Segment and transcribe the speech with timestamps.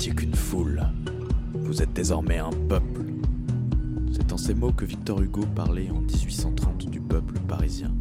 [0.00, 0.80] n'étiez qu'une foule.
[1.52, 3.02] Vous êtes désormais un peuple.
[4.12, 7.92] C'est en ces mots que Victor Hugo parlait en 1830 du peuple parisien,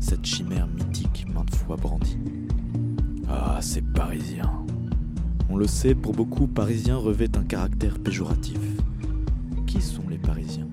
[0.00, 2.16] cette chimère mythique maintes fois brandie.
[3.28, 4.50] Ah, ces Parisiens.
[5.50, 8.58] On le sait, pour beaucoup, Parisiens revêt un caractère péjoratif.
[9.66, 10.68] Qui sont les Parisiens?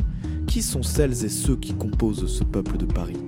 [0.48, 3.20] Qui sont celles et ceux qui composent ce peuple de Paris?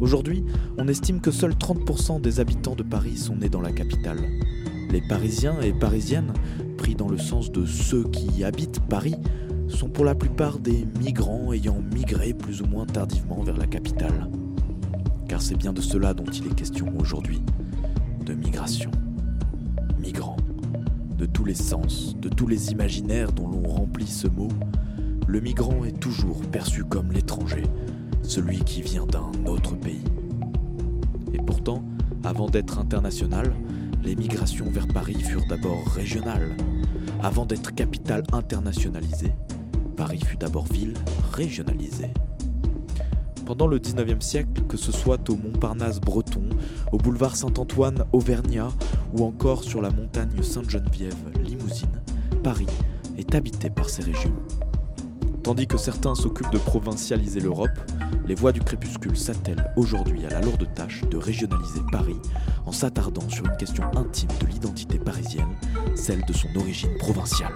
[0.00, 0.44] Aujourd'hui,
[0.78, 4.18] on estime que seuls 30% des habitants de Paris sont nés dans la capitale.
[4.92, 6.32] Les Parisiens et Parisiennes,
[6.76, 9.14] pris dans le sens de ceux qui habitent Paris,
[9.68, 14.28] sont pour la plupart des migrants ayant migré plus ou moins tardivement vers la capitale.
[15.28, 17.40] Car c'est bien de cela dont il est question aujourd'hui,
[18.26, 18.90] de migration.
[20.00, 20.38] Migrants,
[21.16, 24.48] de tous les sens, de tous les imaginaires dont l'on remplit ce mot,
[25.28, 27.62] le migrant est toujours perçu comme l'étranger,
[28.22, 30.02] celui qui vient d'un autre pays.
[31.32, 31.84] Et pourtant,
[32.24, 33.52] avant d'être international,
[34.02, 36.56] les migrations vers Paris furent d'abord régionales.
[37.22, 39.32] Avant d'être capitale internationalisée,
[39.96, 40.94] Paris fut d'abord ville
[41.32, 42.10] régionalisée.
[43.44, 46.48] Pendant le 19e siècle, que ce soit au Montparnasse breton,
[46.92, 48.68] au boulevard Saint-Antoine auvergnat
[49.12, 52.00] ou encore sur la montagne Sainte-Geneviève limousine,
[52.42, 52.66] Paris
[53.18, 54.36] est habité par ces régions.
[55.42, 57.78] Tandis que certains s'occupent de provincialiser l'Europe,
[58.26, 62.20] les voix du crépuscule s'attellent aujourd'hui à la lourde tâche de régionaliser Paris
[62.66, 65.56] en s'attardant sur une question intime de l'identité parisienne,
[65.94, 67.54] celle de son origine provinciale.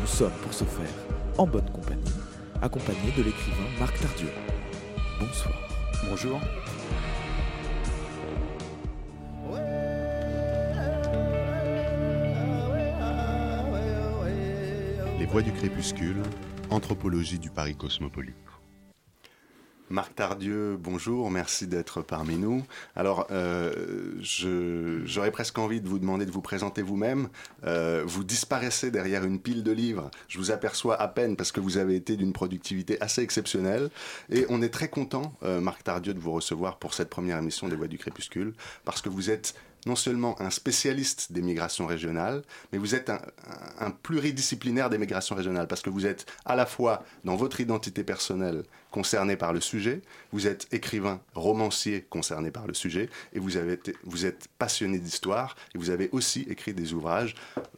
[0.00, 0.88] Nous sommes pour ce faire
[1.36, 2.02] en bonne compagnie,
[2.62, 4.30] accompagné de l'écrivain Marc Tardieu.
[5.20, 5.54] Bonsoir.
[6.08, 6.40] Bonjour.
[15.42, 16.22] Du crépuscule,
[16.70, 18.34] anthropologie du Paris cosmopolite.
[19.88, 22.64] Marc Tardieu, bonjour, merci d'être parmi nous.
[22.96, 27.28] Alors, euh, j'aurais presque envie de vous demander de vous présenter vous-même.
[27.64, 30.10] Euh, vous disparaissez derrière une pile de livres.
[30.26, 33.90] Je vous aperçois à peine parce que vous avez été d'une productivité assez exceptionnelle.
[34.28, 37.68] Et on est très content, euh, Marc Tardieu, de vous recevoir pour cette première émission
[37.68, 38.54] des Voix du Crépuscule,
[38.84, 39.54] parce que vous êtes
[39.86, 42.42] non seulement un spécialiste des migrations régionales,
[42.72, 47.04] mais vous êtes un, pluridisciplinaire des migrations régionales, parce que vous êtes à la fois
[47.24, 50.02] dans votre identité personnelle concerné par le sujet,
[50.32, 55.90] vous êtes écrivain, romancier concerné par le sujet, et vous, êtes passionné d'histoire, et vous
[55.90, 57.34] avez aussi écrit des ouvrages,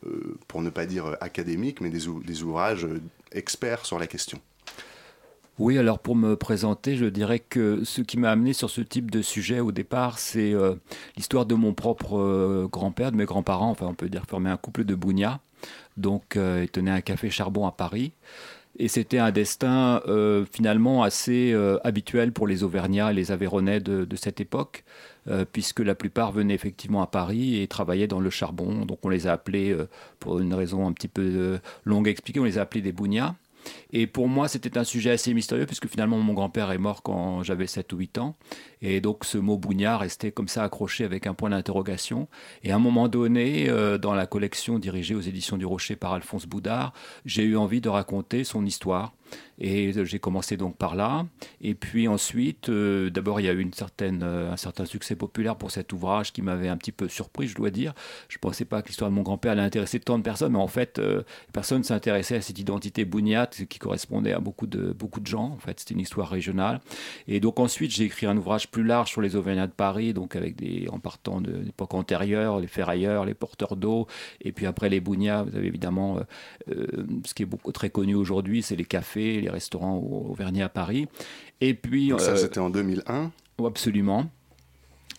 [0.06, 3.00] euh, pour ne pas dire académiques, mais des, des ouvrages euh,
[3.32, 4.40] experts sur la question.
[5.58, 9.10] Oui, alors pour me présenter, je dirais que ce qui m'a amené sur ce type
[9.10, 10.76] de sujet au départ, c'est euh,
[11.16, 14.56] l'histoire de mon propre euh, grand-père, de mes grands-parents, enfin on peut dire former un
[14.56, 15.40] couple de Bougna.
[15.96, 18.12] Donc euh, ils tenaient un café charbon à Paris.
[18.78, 20.00] Et c'était un destin
[20.52, 21.52] finalement assez
[21.82, 24.84] habituel pour les Auvergnats et les Aveyronais de, cette époque,
[25.52, 28.84] puisque la plupart venaient effectivement à Paris et travaillaient dans le charbon.
[28.84, 29.76] Donc on les a appelés,
[30.20, 33.34] pour une raison un petit peu longue à expliquer, on les a appelés des Bougnas.
[33.92, 37.42] Et pour moi, c'était un sujet assez mystérieux, puisque finalement, mon grand-père est mort quand
[37.42, 38.36] j'avais 7 ou 8 ans.
[38.82, 42.28] Et donc, ce mot bougnard restait comme ça accroché avec un point d'interrogation.
[42.62, 46.12] Et à un moment donné, euh, dans la collection dirigée aux éditions du Rocher par
[46.12, 46.92] Alphonse Boudard,
[47.24, 49.14] j'ai eu envie de raconter son histoire.
[49.60, 51.26] Et j'ai commencé donc par là.
[51.60, 55.16] Et puis ensuite, euh, d'abord, il y a eu une certaine, euh, un certain succès
[55.16, 57.92] populaire pour cet ouvrage qui m'avait un petit peu surpris, je dois dire.
[58.28, 60.58] Je ne pensais pas que l'histoire de mon grand-père allait intéresser tant de personnes, mais
[60.58, 64.92] en fait, euh, personne ne s'intéressait à cette identité bougnate qui correspondait à beaucoup de,
[64.92, 65.50] beaucoup de gens.
[65.50, 66.80] En fait, c'était une histoire régionale.
[67.26, 70.36] Et donc ensuite, j'ai écrit un ouvrage plus large sur les Auvergnats de Paris, donc
[70.36, 74.06] avec des, en partant de l'époque antérieure, les ferrailleurs, les porteurs d'eau,
[74.40, 75.42] et puis après les bougnats.
[75.42, 76.20] Vous avez évidemment
[76.68, 80.68] ce qui est beaucoup très connu aujourd'hui, c'est les cafés, les restaurants au, Vernier à
[80.68, 81.08] Paris.
[81.60, 83.32] Et puis, ça, euh, c'était en 2001
[83.64, 84.30] Absolument.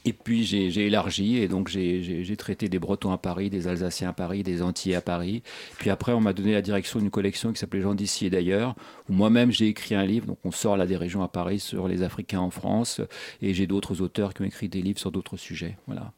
[0.06, 4.14] Et puis j'ai élargi et donc j'ai traité des Bretons à Paris, des Alsaciens à
[4.14, 5.44] Paris, des Antillais à Paris.
[5.78, 8.76] Puis après, on m'a donné la direction d'une collection qui s'appelait Gens d'ici et d'ailleurs,
[9.10, 10.26] où moi-même j'ai écrit un livre.
[10.26, 13.02] Donc on sort là des régions à Paris sur les Africains en France.
[13.42, 15.78] Et j'ai d'autres auteurs qui ont écrit des livres sur d'autres sujets.
[15.86, 16.14] Voilà.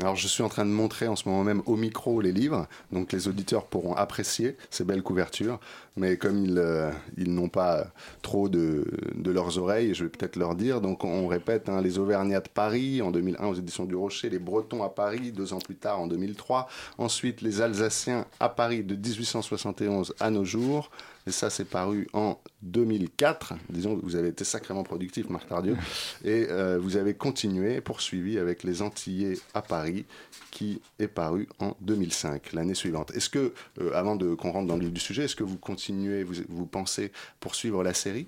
[0.00, 2.68] Alors je suis en train de montrer en ce moment même au micro les livres,
[2.92, 5.58] donc les auditeurs pourront apprécier ces belles couvertures,
[5.96, 7.88] mais comme ils, euh, n'ont pas
[8.22, 8.86] trop de,
[9.16, 12.48] de, leurs oreilles, je vais peut-être leur dire, donc on répète, hein, les Auvergnats de
[12.48, 16.00] Paris en 2001 aux éditions du Rocher, les Bretons à Paris deux ans plus tard
[16.00, 16.68] en 2003,
[16.98, 20.92] ensuite les Alsaciens à Paris de 1871 à nos jours,
[21.28, 23.54] et ça, c'est paru en 2004.
[23.68, 25.76] Disons que vous avez été sacrément productif, Marc Tardieu.
[26.24, 30.06] Et euh, vous avez continué, poursuivi avec Les Antillais à Paris,
[30.50, 33.12] qui est paru en 2005, l'année suivante.
[33.14, 35.58] Est-ce que, euh, avant de qu'on rentre dans le vif du sujet, est-ce que vous
[35.58, 38.26] continuez, vous, vous pensez poursuivre la série?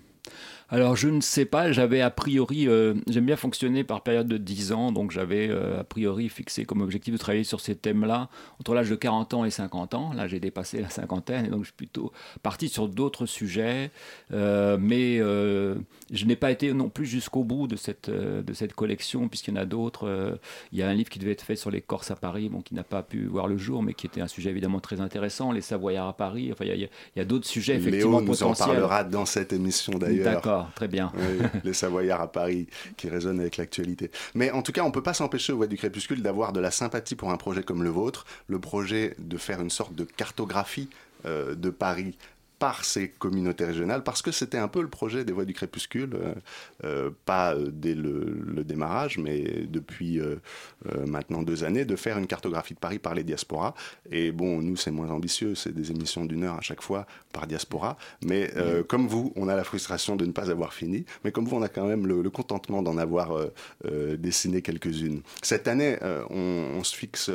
[0.72, 4.36] Alors je ne sais pas, j'avais a priori, euh, j'aime bien fonctionner par période de
[4.36, 8.28] 10 ans, donc j'avais euh, a priori fixé comme objectif de travailler sur ces thèmes-là
[8.60, 10.12] entre l'âge de 40 ans et 50 ans.
[10.12, 12.12] Là j'ai dépassé la cinquantaine et donc je suis plutôt
[12.44, 13.90] parti sur d'autres sujets,
[14.32, 19.28] euh, mais je n'ai pas été non plus jusqu'au bout de cette, de cette collection
[19.28, 20.38] puisqu'il y en a d'autres.
[20.72, 22.60] il y a un livre qui devait être fait sur les Corses à Paris, bon,
[22.60, 25.50] qui n'a pas pu voir le jour, mais qui était un sujet évidemment très intéressant,
[25.50, 29.02] les Savoyards à Paris, enfin il y a, d'autres sujets effectivement Léo nous en parlera
[29.02, 30.24] dans cette émission d'ailleurs.
[30.24, 31.12] D'accord très bien.
[31.64, 32.66] les Savoyards à Paris
[32.96, 34.10] qui résonnent avec l'actualité.
[34.34, 36.60] Mais en tout cas, on ne peut pas s'empêcher au Voix du Crépuscule d'avoir de
[36.60, 40.04] la sympathie pour un projet comme le vôtre, le projet de faire une sorte de
[40.04, 40.88] cartographie
[41.26, 42.16] euh, de Paris
[42.60, 46.14] par ces communautés régionales, parce que c'était un peu le projet des Voix du Crépuscule,
[46.14, 46.34] euh,
[46.84, 50.20] euh, pas euh, dès le, démarrage, mais depuis
[51.06, 53.74] maintenant deux années, de faire une cartographie de Paris par les diasporas.
[54.12, 57.46] Et bon, nous, c'est moins ambitieux, c'est des émissions d'une heure à chaque fois par
[57.46, 58.52] diaspora, mais
[58.86, 61.62] comme vous, on a la frustration de ne pas avoir fini, mais comme vous, on
[61.62, 63.30] a quand même le, contentement d'en avoir
[64.18, 65.22] dessiné quelques-unes.
[65.42, 65.96] Cette année,
[66.28, 67.30] on, on, se fixe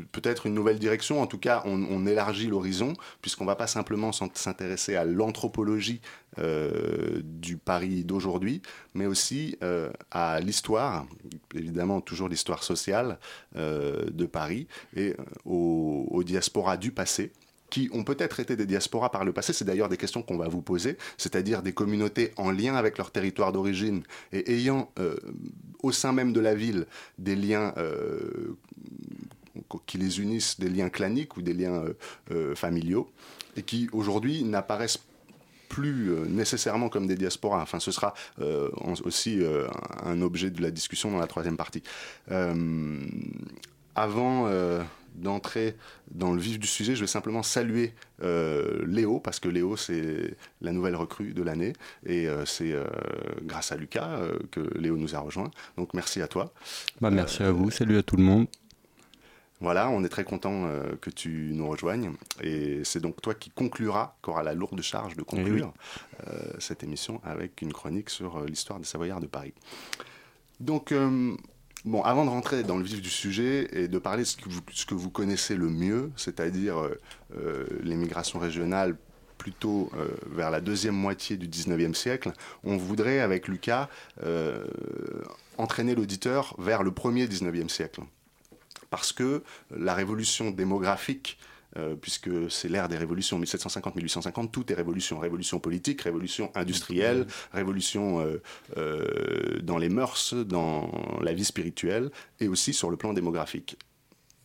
[0.00, 1.20] peut-être une nouvelle direction.
[1.20, 6.00] En tout cas, on, élargit l'horizon, puisqu'on ne va pas simplement s'intéresser à l'anthropologie
[6.38, 8.60] euh, du Paris d'aujourd'hui,
[8.94, 11.06] mais aussi euh, à l'histoire,
[11.54, 13.18] évidemment toujours l'histoire sociale
[13.56, 15.14] euh, de Paris, et
[15.44, 17.32] aux, aux diasporas du passé
[17.70, 19.52] qui ont peut-être été des diasporas par le passé.
[19.52, 23.10] C'est d'ailleurs des questions qu'on va vous poser, c'est-à-dire des communautés en lien avec leur
[23.10, 24.92] territoire d'origine et ayant
[25.82, 26.86] au sein même de la ville
[27.18, 27.74] des liens
[29.86, 31.94] qui les unissent des liens claniques ou des liens euh,
[32.30, 33.10] euh, familiaux,
[33.56, 35.00] et qui aujourd'hui n'apparaissent
[35.68, 37.62] plus euh, nécessairement comme des diasporas.
[37.62, 38.14] Enfin, ce sera
[39.04, 39.40] aussi
[40.04, 41.82] un objet de la discussion dans la troisième partie.
[43.94, 44.48] avant
[45.14, 45.76] d'entrer
[46.10, 50.72] dans le vif du sujet, je vais simplement saluer Léo, parce que Léo, c'est la
[50.72, 51.72] nouvelle recrue de l'année,
[52.06, 52.74] et c'est
[53.42, 55.50] grâce à Lucas que Léo nous a rejoint.
[55.76, 56.52] Donc merci à toi.
[57.00, 58.46] Bah, merci à vous, salut à tout le monde.
[59.64, 62.12] Voilà, on est très content euh, que tu nous rejoignes.
[62.42, 65.72] Et c'est donc toi qui concluras, qui aura la lourde charge de eh conclure
[66.28, 69.54] euh, cette émission avec une chronique sur euh, l'histoire des Savoyards de Paris.
[70.60, 70.92] Donc,
[71.84, 74.50] bon, avant de rentrer dans le vif du sujet et de parler de ce que
[74.50, 76.76] vous, ce que vous connaissez le mieux, c'est-à-dire
[77.82, 78.96] l'émigration régionale
[79.36, 79.90] plutôt
[80.30, 82.32] vers la deuxième moitié du 19e siècle,
[82.62, 83.88] on voudrait, avec Lucas,
[85.58, 88.02] entraîner l'auditeur vers le premier 19e siècle
[88.94, 89.42] parce que
[89.76, 91.36] la révolution démographique
[91.76, 95.18] euh, puisque c'est l'ère des révolutions 1750-1850, tout est révolution.
[95.18, 98.40] Révolution politique, révolution industrielle, révolution euh,
[98.76, 100.88] euh, dans les mœurs, dans
[101.20, 103.76] la vie spirituelle, et aussi sur le plan démographique.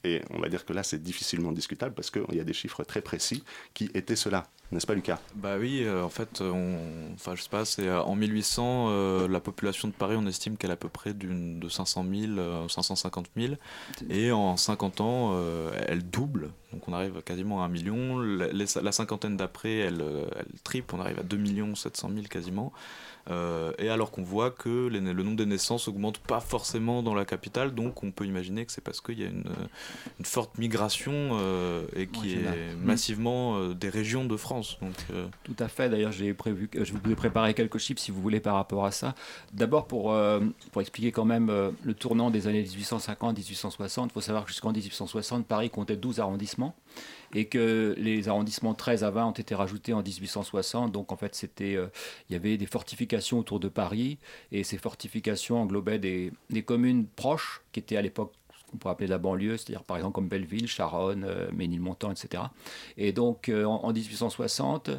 [0.04, 2.84] Et on va dire que là, c'est difficilement discutable parce qu'il y a des chiffres
[2.84, 3.44] très précis
[3.76, 4.48] qui étaient cela.
[4.72, 5.20] N'est-ce pas, Lucas?
[5.34, 6.78] Bah oui, euh, en fait, on,
[7.16, 10.58] enfin, je sais pas, c'est euh, en 1800, euh, la population de Paris, on estime
[10.58, 13.54] qu'elle est à peu près d'une, de 500 000, 550 000.
[14.12, 15.40] Et en 50 ans,
[15.88, 16.52] elle double.
[16.72, 18.20] Donc on arrive quasiment à un million.
[18.20, 20.04] La, cinquantaine d'après, elle,
[20.36, 20.94] elle triple.
[20.96, 22.72] On arrive à 2 700 000 quasiment.
[23.30, 27.26] Euh, et alors qu'on voit que le nombre de naissances augmente pas forcément dans la
[27.26, 29.44] capitale, donc on peut imaginer que c'est parce qu'il y a une,
[30.24, 32.84] forte migration euh, et qui est mm.
[32.84, 34.78] massivement euh, des régions de France.
[34.82, 34.96] Donc,
[35.44, 38.40] Tout à fait, d'ailleurs j'ai prévu, je vous ai préparé quelques chiffres si vous voulez
[38.40, 39.16] par rapport à ça.
[39.54, 40.16] D'abord pour,
[40.72, 41.52] pour expliquer quand même
[41.84, 46.76] le tournant des années 1850-1860, il faut savoir que jusqu'en 1860, Paris comptait 12 arrondissements
[47.34, 50.92] et que les arrondissements 13 à 20 ont été rajoutés en 1860.
[50.92, 51.88] Donc en fait, c'était, euh,
[52.30, 54.18] il y avait des fortifications autour de Paris
[54.52, 56.32] et ces fortifications englobaient des,
[56.66, 58.34] communes proches qui étaient à l'époque
[58.70, 62.44] qu'on pourrait appeler la banlieue, c'est-à-dire par exemple comme Belleville, Charonne, euh, Ménilmontant, etc.
[62.98, 64.92] Et donc euh, en, 1860,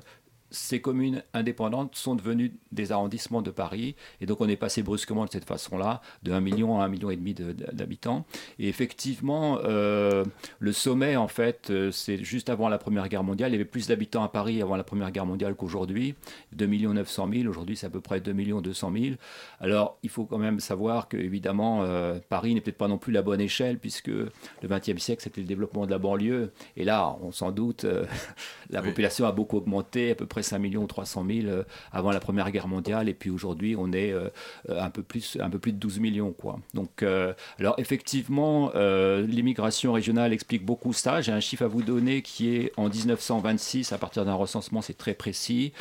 [0.51, 3.95] ces communes indépendantes sont devenues des arrondissements de Paris.
[4.21, 7.11] Et donc on est passé brusquement de cette façon-là, de 1 million à 1 million
[7.11, 8.25] et demi d'habitants.
[8.59, 10.25] Et effectivement, euh,
[10.59, 13.51] le sommet, en fait, euh, c'est juste avant la Première Guerre mondiale.
[13.51, 16.15] Il y avait plus d'habitants à Paris avant la Première Guerre mondiale qu'aujourd'hui.
[16.53, 17.49] 2 900 000.
[17.49, 19.15] Aujourd'hui, c'est à peu près 2 200 000.
[19.61, 23.13] Alors, il faut quand même savoir que, évidemment, euh, Paris n'est peut-être pas non plus
[23.13, 24.31] la bonne échelle, puisque le
[24.65, 26.53] XXe siècle, c'était le développement de la banlieue.
[26.77, 27.87] Et là, on s'en doute,
[28.71, 32.21] la population a beaucoup augmenté, à peu près 5 millions ou 300 000 avant la
[32.21, 34.29] Première Guerre mondiale, et puis aujourd'hui on est euh,
[34.69, 36.33] un, peu plus, un peu plus de 12 millions.
[36.33, 36.59] Quoi.
[36.75, 41.21] Donc, euh, alors effectivement, euh, l'immigration régionale explique beaucoup ça.
[41.21, 44.97] J'ai un chiffre à vous donner qui est en 1926, à partir d'un recensement, c'est
[44.97, 45.73] très précis.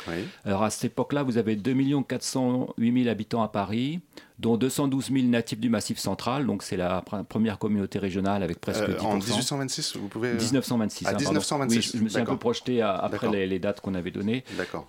[0.44, 4.00] Alors à cette époque-là, vous avez 2 408 000 habitants à Paris.
[4.40, 8.82] Dont 212 000 natifs du Massif central, donc c'est la première communauté régionale avec presque
[8.82, 9.04] euh, 10%.
[9.04, 10.32] En 1826, vous pouvez...
[10.34, 11.06] 1926.
[11.06, 14.44] À 1926, oui, je me suis un peu projeté après les, dates qu'on avait données.
[14.56, 14.86] D'accord.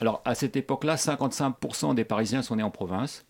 [0.00, 3.24] alors, à cette époque-là, 55% des Parisiens sont nés en province.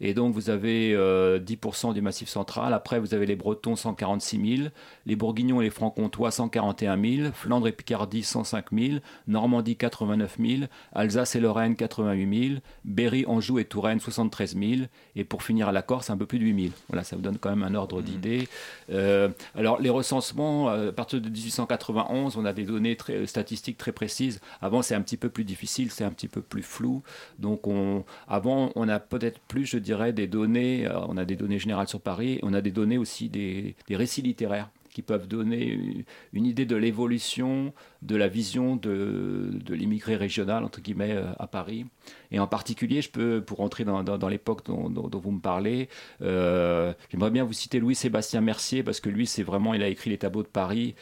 [0.00, 2.72] Et donc, vous avez 10% euh, du massif central.
[2.72, 4.68] Après, vous avez les Bretons, 146 000.
[5.06, 7.32] Les Bourguignons et les Francs-Comtois, 141 000.
[7.32, 8.98] Flandre et Picardie, 105 000.
[9.26, 10.62] Normandie, 89 000.
[10.92, 12.60] Alsace et Lorraine, 88 000.
[12.84, 14.82] Berry, Anjou et Touraine, 73 000.
[15.16, 16.74] Et pour finir à la Corse, un peu plus de 8 000.
[16.88, 18.04] Voilà, ça vous donne quand même un ordre mmh.
[18.04, 18.48] d'idée.
[18.90, 23.78] Euh, alors, les recensements, euh, à partir de 1891, on a des données très, statistiques
[23.78, 24.40] très précises.
[24.62, 27.02] Avant, c'est un petit peu plus difficile, c'est un petit peu plus flou.
[27.38, 31.36] Donc, on, avant, on a peut-être plus, je dirais, des données, euh, on a des
[31.36, 36.04] données générales sur Paris, on a des données aussi des, récits littéraires qui peuvent donner
[36.32, 41.86] une idée de l'évolution de la vision de, l'immigré régional, entre guillemets, euh, à Paris.
[42.30, 45.88] Et en particulier, je peux, pour entrer dans, l'époque dont, vous me parlez,
[46.22, 50.10] euh, j'aimerais bien vous citer Louis-Sébastien Mercier, parce que lui, c'est vraiment, il a écrit
[50.10, 50.94] les tableaux de Paris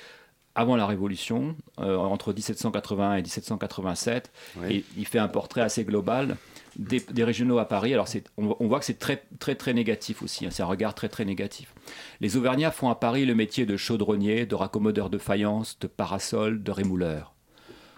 [0.54, 4.32] avant la Révolution, entre 1781 et 1787,
[4.70, 6.38] et il fait un portrait assez global
[6.78, 7.92] des, régionaux à Paris.
[7.92, 10.50] Alors on, voit que c'est très, très, négatif aussi, hein.
[10.50, 11.74] c'est un regard très, très négatif.
[12.20, 16.62] Les Auvergnats font à Paris le métier de chaudronnier, de raccommodeur de faïence, de parasol,
[16.62, 17.34] de rémouleur.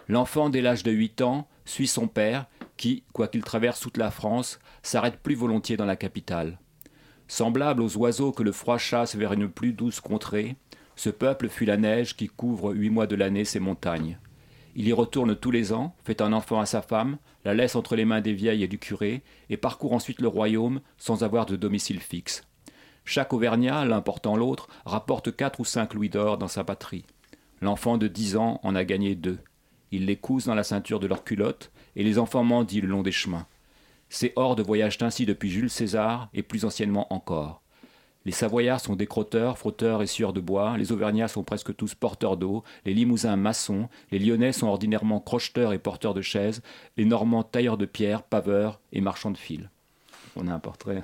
[0.08, 4.58] L'enfant, dès l'âge de 8 ans, suit son père, qui, quoiqu'il traverse toute la France,
[4.82, 6.58] s'arrête plus volontiers dans la capitale.
[7.26, 10.56] Semblable aux oiseaux que le froid chasse vers une plus douce contrée,
[10.96, 14.18] ce peuple fuit la neige qui couvre huit mois de l'année ces montagnes.
[14.78, 17.96] Il y retourne tous les ans, fait un enfant à sa femme, la laisse entre
[17.96, 21.56] les mains des vieilles et du curé, et parcourt ensuite le royaume sans avoir de
[21.56, 22.44] domicile fixe.
[23.04, 27.04] Chaque Auvergnat, l'un portant l'autre, rapporte quatre ou cinq louis d'or dans sa patrie.
[27.60, 29.40] L'enfant de dix ans en a gagné deux.
[29.90, 33.02] Ils les cousent dans la ceinture de leur culotte, et les enfants mendient le long
[33.02, 33.48] des chemins.
[34.10, 37.62] Ces hordes voyagent ainsi depuis Jules César, et plus anciennement encore.
[38.28, 42.36] Les Savoyards sont des frotteurs et sueurs de bois, les Auvergnats sont presque tous porteurs
[42.36, 46.60] d'eau, les Limousins maçons, les Lyonnais sont ordinairement crocheteurs et porteurs de chaises,
[46.98, 49.70] les Normands tailleurs de pierre, paveurs et marchands de fil.
[50.36, 51.02] On a un portrait.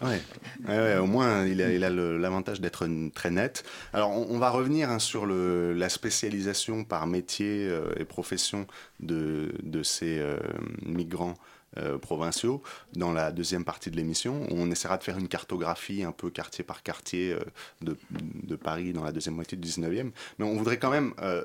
[0.00, 0.96] Ouais.
[0.96, 3.62] au moins il a, l'avantage d'être très net.
[3.92, 8.66] Alors on, va revenir hein, sur la spécialisation par métier euh, et profession
[9.00, 10.38] de, ces euh,
[10.86, 11.34] migrants
[11.78, 14.44] euh, provinciaux dans la deuxième partie de l'émission.
[14.50, 17.38] On essaiera de faire une cartographie un peu quartier par quartier euh,
[17.80, 20.10] de, Paris dans la deuxième moitié du 19e.
[20.38, 21.44] Mais on voudrait quand même euh,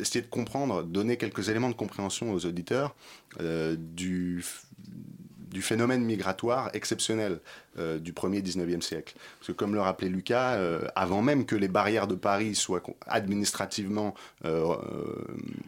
[0.00, 2.94] essayer de comprendre, donner quelques éléments de compréhension aux auditeurs
[3.40, 4.44] du
[5.50, 7.40] du phénomène migratoire exceptionnel
[7.78, 9.14] euh, du 1er 19e siècle.
[9.38, 12.82] Parce que comme le rappelait Lucas, euh, avant même que les barrières de Paris soient
[13.06, 14.14] administrativement
[14.44, 14.76] euh,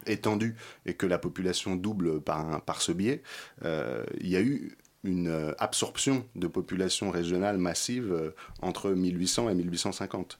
[0.05, 3.23] étendues et que la population double par, par ce biais,
[3.63, 10.37] il y a eu une absorption de population régionale massive entre 1800 et 1850.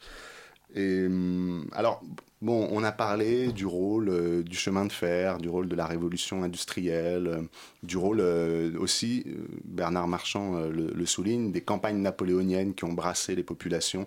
[0.75, 2.01] Et hum, alors,
[2.41, 5.85] bon, on a parlé du rôle euh, du chemin de fer, du rôle de la
[5.85, 7.41] révolution industrielle, euh,
[7.83, 9.25] du rôle euh, aussi,
[9.63, 14.05] Bernard Marchand le, souligne, des campagnes napoléoniennes qui ont brassé les populations,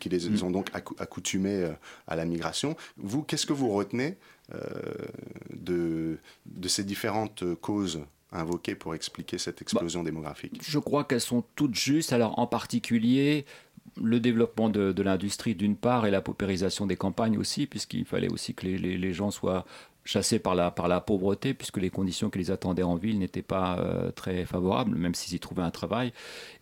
[0.00, 0.44] qui, les mm.
[0.44, 1.68] ont donc accoutumées
[2.06, 2.76] à la migration.
[2.96, 4.16] Vous, qu'est-ce que vous retenez
[5.50, 8.00] de, de ces différentes causes
[8.32, 10.60] invoquées pour expliquer cette explosion bah, démographique?
[10.62, 12.12] Je crois qu'elles sont toutes justes.
[12.12, 13.44] Alors en particulier,
[14.02, 18.54] le développement de, l'industrie d'une part et la paupérisation des campagnes aussi, puisqu'il fallait aussi
[18.54, 19.64] que les, gens soient
[20.04, 24.10] chassés par la, pauvreté, puisque les conditions qui les attendaient en ville n'étaient pas euh,
[24.10, 26.12] très favorables, même s'ils y trouvaient un travail.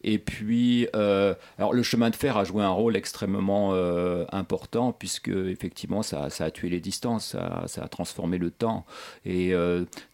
[0.08, 4.92] Et puis, euh, alors le chemin de fer a joué un rôle extrêmement euh, important,
[4.92, 7.36] puisque effectivement, ça, a tué les distances,
[7.66, 8.86] ça, a transformé le temps.
[9.24, 9.52] Et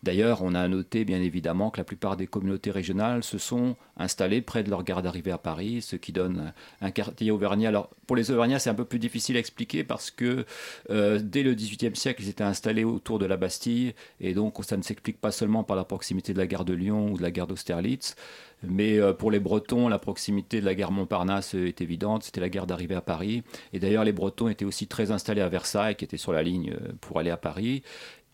[0.02, 4.40] d'ailleurs, on a noté bien évidemment que la plupart des communautés régionales se sont installées
[4.40, 7.68] près de leur gare d'arrivée à Paris, ce qui donne un quartier auvergnat.
[7.68, 10.46] Alors, pour les Auvergnats, c'est un peu plus difficile à expliquer parce que
[10.88, 13.94] dès le XVIIIe siècle, ils étaient installés autour de la Bastille.
[14.20, 17.12] Et donc, ça ne s'explique pas seulement par la proximité de la gare de Lyon
[17.12, 18.16] ou de la gare d'Austerlitz.
[18.62, 22.22] Mais euh, pour les Bretons, la proximité de la gare Montparnasse est évidente.
[22.24, 23.42] C'était la gare d'arrivée à Paris.
[23.72, 26.72] Et d'ailleurs, les Bretons étaient aussi très installés à Versailles, qui était sur la ligne
[26.72, 27.82] euh, pour aller à Paris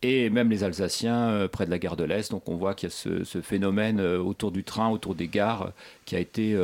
[0.00, 2.30] et même les Alsaciens euh, près de la gare de l'Est.
[2.30, 2.94] Donc on voit qu'il y a
[3.25, 5.73] ce, phénomène autour du train, autour des gares,
[6.04, 6.56] qui a été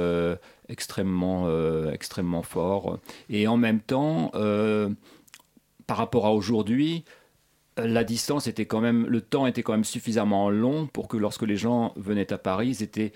[0.68, 1.48] extrêmement,
[1.90, 3.00] extrêmement fort.
[3.28, 4.30] Et en même temps,
[5.88, 7.04] par rapport à aujourd'hui,
[7.76, 11.42] la distance était quand même, le temps était quand même suffisamment long pour que lorsque
[11.42, 13.12] les gens venaient à Paris, ils étaient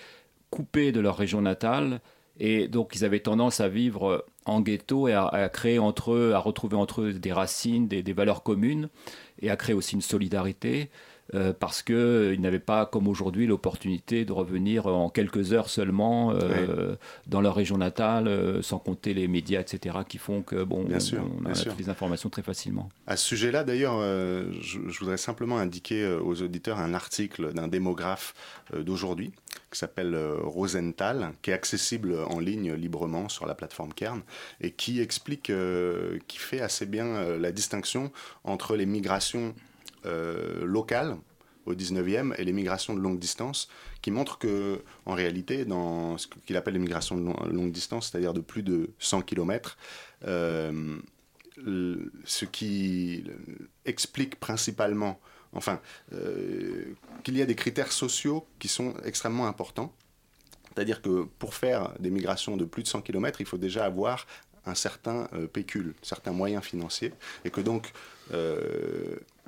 [0.50, 2.00] coupés de leur région natale
[2.40, 6.38] et donc ils avaient tendance à vivre en ghetto et à, créer entre eux, à
[6.38, 8.88] retrouver entre eux des racines, des, valeurs communes
[9.42, 10.90] et à créer aussi une solidarité.
[11.34, 16.96] Euh, parce qu'ils n'avaient pas, comme aujourd'hui, l'opportunité de revenir en quelques heures seulement euh,
[17.26, 21.00] dans leur région natale, euh, sans compter les médias, etc., qui font que bon, bien
[21.00, 22.88] sûr, on, a toutes les informations très facilement.
[23.06, 28.34] À ce sujet-là, d'ailleurs, je, voudrais simplement indiquer aux auditeurs un article d'un démographe
[28.74, 29.32] d'aujourd'hui
[29.70, 34.22] qui s'appelle Rosenthal, qui est accessible en ligne librement sur la plateforme Kern
[34.62, 35.52] et qui explique,
[36.26, 38.10] qui fait assez bien la distinction
[38.44, 39.67] entre les migrations euh,
[40.04, 41.16] locales
[41.68, 43.68] au 19e et les migrations de longue distance,
[44.00, 48.32] qui montrent que, en réalité, dans ce qu'il appelle les migrations de longue distance, c'est-à-dire
[48.32, 49.76] de plus de 100 km,
[50.26, 50.98] euh,
[52.24, 53.24] ce qui
[53.84, 55.20] explique principalement,
[55.52, 55.80] enfin,
[56.12, 59.92] euh, qu'il y a des critères sociaux qui sont extrêmement importants.
[60.74, 64.26] C'est-à-dire que pour faire des migrations de plus de 100 km, il faut déjà avoir
[64.64, 67.12] un certain pécule, certains moyens financiers,
[67.44, 67.92] et que donc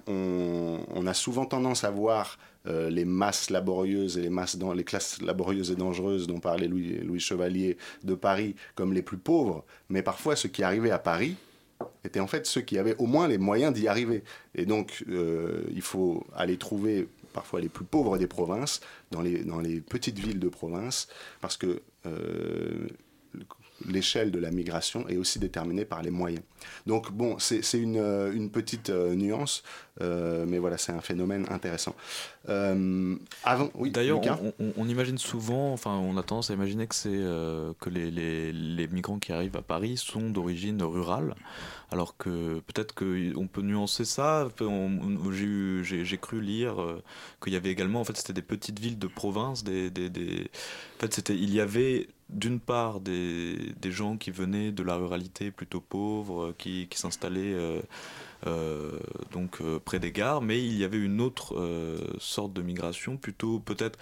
[0.06, 5.20] on, a souvent tendance à voir euh, les masses laborieuses et les, masses les classes
[5.22, 10.36] laborieuses et dangereuses dont parlait Louis, Chevalier de Paris comme les plus pauvres, mais parfois
[10.36, 11.36] ceux qui arrivaient à Paris
[12.04, 14.22] étaient en fait ceux qui avaient au moins les moyens d'y arriver.
[14.54, 18.80] Et donc euh, il faut aller trouver parfois les plus pauvres des provinces,
[19.10, 21.08] dans les, dans les petites villes de province,
[21.40, 22.88] parce que euh,
[23.88, 26.42] l'échelle de la migration est aussi déterminée par les moyens.
[26.86, 29.62] Donc bon, c'est une, euh, une, petite euh, nuance,
[30.00, 31.94] euh, mais voilà, c'est un phénomène intéressant.
[32.46, 34.20] avant, oui, D'ailleurs,
[34.58, 38.52] on, on, imagine souvent, enfin, on a tendance à imaginer que c'est que les, les,
[38.52, 41.34] les, migrants qui arrivent à Paris sont d'origine rurale,
[41.90, 44.48] alors que peut-être qu'on peut nuancer ça.
[44.58, 46.76] J'ai cru lire
[47.42, 50.50] qu'il y avait également, en fait, c'était des petites villes de province, des, des, des...
[50.96, 55.50] en fait, c'était, il y avait d'une part des, gens qui venaient de la ruralité
[55.50, 57.80] plutôt pauvre, euh, qui, qui s'installaient euh,
[58.46, 58.98] euh,
[59.32, 61.54] donc près des gares, mais il y avait une autre
[62.18, 63.98] sorte de migration plutôt peut-être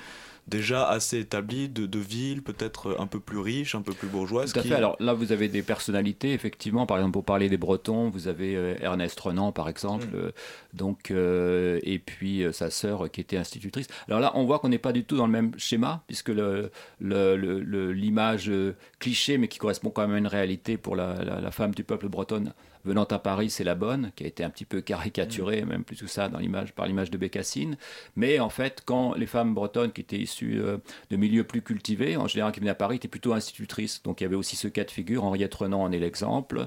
[0.49, 4.53] déjà assez établie de, de villes peut-être un peu plus riches, un peu plus bourgeoises.
[4.53, 4.75] Tout à fait.
[4.75, 6.87] Alors là, vous avez des personnalités, effectivement.
[6.87, 10.77] Par exemple, pour parler des Bretons, vous avez Ernest Renan, par exemple, mm.
[10.77, 13.87] donc, et puis sa sœur qui était institutrice.
[14.09, 16.71] Alors là, on voit qu'on n'est pas du tout dans le même schéma, puisque l'image
[17.01, 21.51] le, le, le, cliché, mais qui correspond quand même à une réalité pour la, la
[21.51, 22.53] femme du peuple bretonne,
[22.89, 25.69] venant à Paris, c'est la bonne, qui a été un petit peu caricaturée, mm.
[25.69, 27.77] même plus que ça, dans l'image, par l'image de Bécassine.
[28.17, 30.79] Mais en fait, quand les femmes bretonnes qui étaient issues euh,
[31.11, 34.03] de milieux plus cultivés, en général qui venaient à Paris, étaient plutôt institutrices.
[34.03, 35.25] Donc il y avait aussi ce cas de figure.
[35.25, 36.67] Henriette Renan en est l'exemple.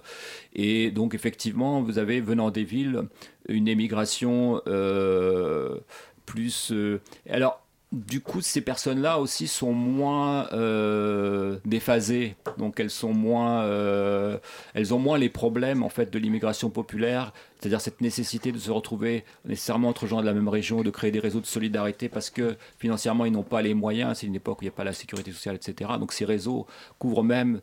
[0.54, 3.04] Et donc effectivement, vous avez, venant des villes,
[3.48, 5.80] une émigration euh,
[6.26, 6.72] plus.
[6.72, 13.64] Euh, alors, du coup, ces personnes-là aussi sont moins euh, déphasées, donc elles sont moins,
[13.64, 14.38] euh,
[14.74, 18.72] elles ont moins les problèmes en fait de l'immigration populaire, c'est-à-dire cette nécessité de se
[18.72, 22.30] retrouver nécessairement entre gens de la même région, de créer des réseaux de solidarité parce
[22.30, 24.86] que financièrement ils n'ont pas les moyens, c'est une époque où il n'y a pas
[24.86, 25.92] la sécurité sociale, etc.
[26.00, 27.60] Donc ces réseaux couvrent même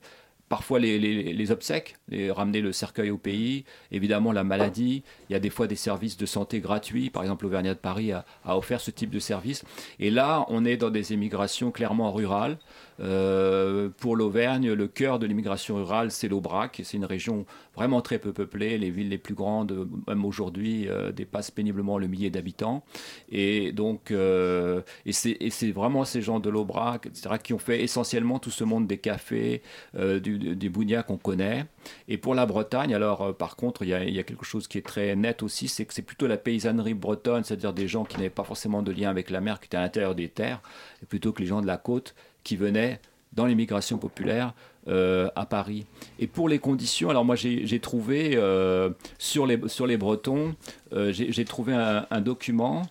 [0.48, 1.96] parfois les, obsèques,
[2.30, 6.16] ramener le cercueil au pays, évidemment la maladie, il y a des fois des services
[6.16, 9.64] de santé gratuits, par exemple l'Auvergnat de Paris a, offert ce type de service.
[9.98, 12.58] Et là, on est dans des émigrations clairement rurales,
[13.00, 16.80] euh, pour l'Auvergne, le cœur de l'immigration rurale, c'est l'Aubrac.
[16.84, 18.78] C'est une région vraiment très peu peuplée.
[18.78, 22.84] Les villes les plus grandes, même aujourd'hui, euh, dépassent péniblement le millier d'habitants.
[23.30, 27.08] Et donc, euh, c'est vraiment ces gens de l'Aubrac,
[27.42, 29.62] qui ont fait essentiellement tout ce monde des cafés,
[29.94, 31.66] du, des bougnats qu'on connaît.
[32.08, 34.87] Et pour la Bretagne, alors, par contre, il y, y a quelque chose qui est
[34.87, 38.30] très net aussi, c'est que c'est plutôt la paysannerie bretonne, c'est-à-dire des gens qui n'avaient
[38.30, 40.61] pas forcément de lien avec la mer, qui étaient à l'intérieur des terres,
[41.08, 42.14] plutôt que les gens de la côte
[42.48, 42.98] qui venaient
[43.34, 44.54] dans l'immigration populaire
[44.88, 45.84] euh, à Paris.
[46.18, 50.54] Et pour les conditions, alors moi j'ai trouvé euh, sur, les, sur les Bretons,
[50.94, 52.87] euh, j'ai trouvé un, document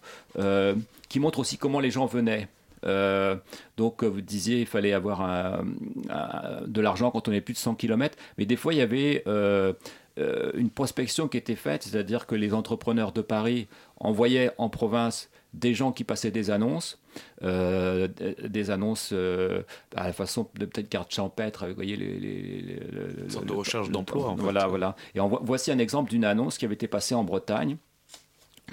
[1.09, 2.47] qui montre aussi comment les gens venaient.
[3.77, 5.63] donc vous disiez il fallait avoir
[6.67, 9.23] de l'argent quand on est plus de 100 km, mais des fois il y avait
[10.53, 13.67] une prospection qui était faite, c'est-à-dire que les entrepreneurs de Paris
[13.99, 16.99] envoyaient en province des gens qui passaient des annonces,
[17.41, 19.63] des annonces euh,
[19.95, 22.79] à la façon de peut-être carte champêtre, vous voyez les, les,
[23.45, 24.35] de recherche d'emploi.
[24.37, 24.95] Voilà, voilà.
[25.15, 27.77] Et voici un exemple d'une annonce qui avait été passée en Bretagne.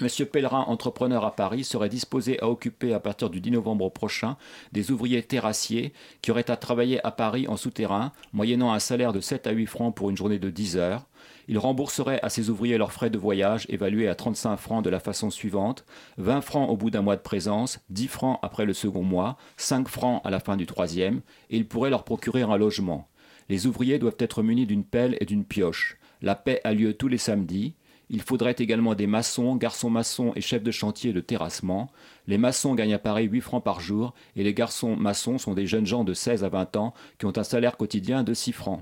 [0.01, 4.35] Monsieur Pellerin, entrepreneur à Paris, serait disposé à occuper à partir du 10 novembre prochain
[4.73, 9.21] des ouvriers terrassiers qui auraient à travailler à Paris en souterrain, moyennant un salaire de
[9.21, 11.05] 7 à 8 francs pour une journée de 10 heures.
[11.47, 14.99] Il rembourserait à ses ouvriers leurs frais de voyage évalués à 35 francs de la
[14.99, 15.85] façon suivante
[16.17, 19.87] 20 francs au bout d'un mois de présence, 10 francs après le second mois, 5
[19.87, 23.07] francs à la fin du troisième, et il pourrait leur procurer un logement.
[23.47, 25.97] Les ouvriers doivent être munis d'une pelle et d'une pioche.
[26.21, 27.75] La paix a lieu tous les samedis.
[28.09, 31.91] Il faudrait également des maçons, garçons maçons et chefs de chantier de terrassement.
[32.27, 35.67] Les maçons gagnent à Paris 8 francs par jour et les garçons maçons sont des
[35.67, 38.81] jeunes gens de 16 à 20 ans qui ont un salaire quotidien de 6 francs.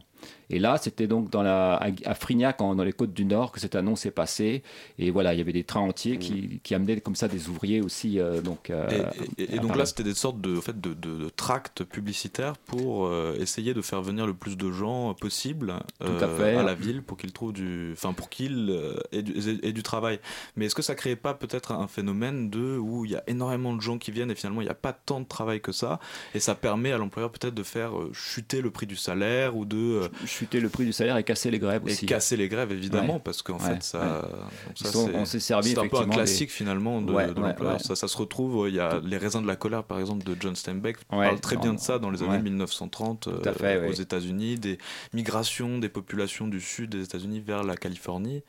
[0.50, 3.76] Et là, c'était donc dans la, à Frignac, dans les côtes du Nord, que cette
[3.76, 4.62] annonce est passée.
[5.00, 7.82] Et voilà, il y avait des trains entiers qui, qui amenaient comme ça des ouvriers
[7.82, 8.20] aussi.
[8.20, 8.88] Euh, donc, euh,
[9.38, 13.74] et, donc là, c'était des sortes de, fait, de, de, tracts publicitaires pour euh, essayer
[13.74, 17.92] de faire venir le plus de gens possible à, la ville pour qu'ils trouvent du,
[17.94, 18.78] enfin pour qu'ils
[19.12, 20.20] aient, du, du travail.
[20.56, 23.74] Mais est-ce que ça créait pas peut-être un phénomène de où il y a énormément
[23.74, 26.00] de gens qui viennent et finalement il n'y a pas tant de travail que ça
[26.34, 30.10] et ça permet à l'employeur peut-être de faire chuter le prix du salaire ou de
[30.26, 32.06] chuter le prix du salaire et casser les grèves aussi.
[32.06, 34.30] Et casser les grèves, évidemment, parce qu'en fait, ça.
[35.14, 37.82] on s'est servi C'est un peu un classique finalement de, l'employeur.
[37.82, 40.36] Ça, ça, se retrouve, il y a Les raisins de la colère, par exemple, de
[40.40, 44.78] John Steinbeck, parle très bien de ça dans les années 1930 euh, aux États-Unis, des
[45.14, 48.44] migrations des populations du sud des États-Unis vers la Californie.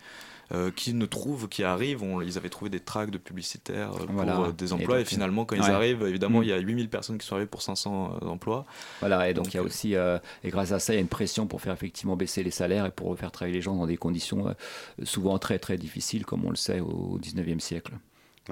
[0.52, 4.44] Euh, qui ne trouvent, qui arrivent, ils avaient trouvé des tracts de publicitaires euh, pour
[4.44, 6.44] euh, des emplois, et, finalement, quand ils arrivent, évidemment, mm.
[6.44, 8.66] il y a 8000 personnes qui sont arrivées pour 500 emplois.
[9.00, 11.08] Voilà, et donc, il y a aussi, et grâce à ça, il y a une
[11.08, 13.96] pression pour faire effectivement baisser les salaires et pour faire travailler les gens dans des
[13.96, 14.54] conditions
[15.02, 17.92] souvent très très difficiles, comme on le sait au 19e siècle.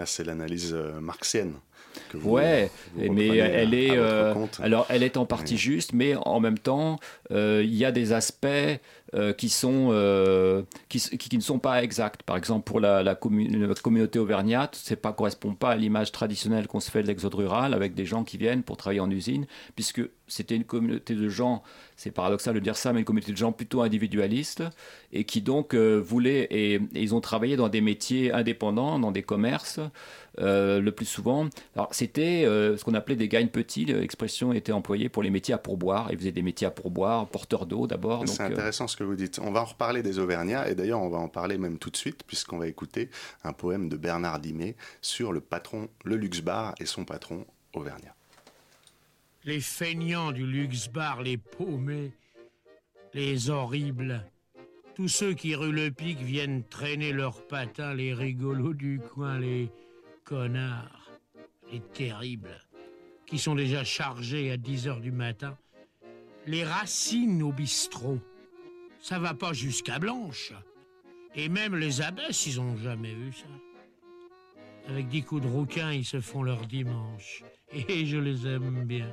[0.07, 1.55] C'est l'analyse marxienne.
[2.23, 3.97] Ouais, mais elle est,
[4.61, 6.99] alors elle est en partie juste, mais en même temps,
[7.31, 8.47] il y a des aspects
[9.15, 12.23] euh, qui, sont, euh, qui, qui, ne sont pas exactes.
[12.23, 16.81] Par exemple, pour la, la, communauté auvergnate, ça ne correspond pas à l'image traditionnelle qu'on
[16.81, 20.01] se fait de l'exode rural, avec des gens qui viennent pour travailler en usine, puisque
[20.33, 21.63] c'était une communauté de gens,
[21.97, 24.63] c'est paradoxal de dire ça, mais une communauté de gens plutôt individualistes,
[25.13, 29.23] et qui donc euh, voulaient, et, ils ont travaillé dans des métiers indépendants, dans des
[29.23, 29.81] commerces,
[30.39, 31.49] le plus souvent.
[31.77, 35.59] Alors c'était ce qu'on appelait des gagnes petits, l'expression était employée pour les métiers à
[35.59, 38.27] pourboire, ils faisaient des métiers à pourboire, porteurs d'eau d'abord.
[38.27, 39.39] C'est intéressant ce que vous dites.
[39.43, 41.97] On va en reparler des Auvergnats, et d'ailleurs on va en parler même tout de
[41.97, 43.11] suite, puisqu'on va écouter
[43.45, 48.12] un poème de Bernard Dimet sur le patron, le luxe bar et son patron Auvergnat.
[49.45, 52.13] Les feignants du luxe bar, les paumés,
[53.13, 54.25] les horribles,
[54.95, 59.69] tous ceux qui ruent le pic viennent traîner leurs patins, les rigolos du coin, les
[60.25, 61.11] connards,
[61.73, 62.61] les terribles,
[63.27, 65.59] qui sont déjà chargés à 10 heures du matin,
[66.47, 68.21] les racines au bistrot,
[69.01, 70.53] ça va pas jusqu'à Blanche.
[71.35, 73.47] Et même les abbesses, ils ont jamais vu ça.
[74.89, 77.43] Avec dix coups de rouquin, ils se font leur dimanche.
[77.73, 79.13] Et je les aime bien.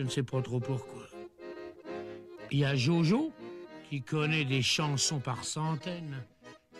[0.00, 1.02] Je ne sais pas trop pourquoi.
[2.50, 3.34] Il y a Jojo,
[3.90, 6.24] qui connaît des chansons par centaines,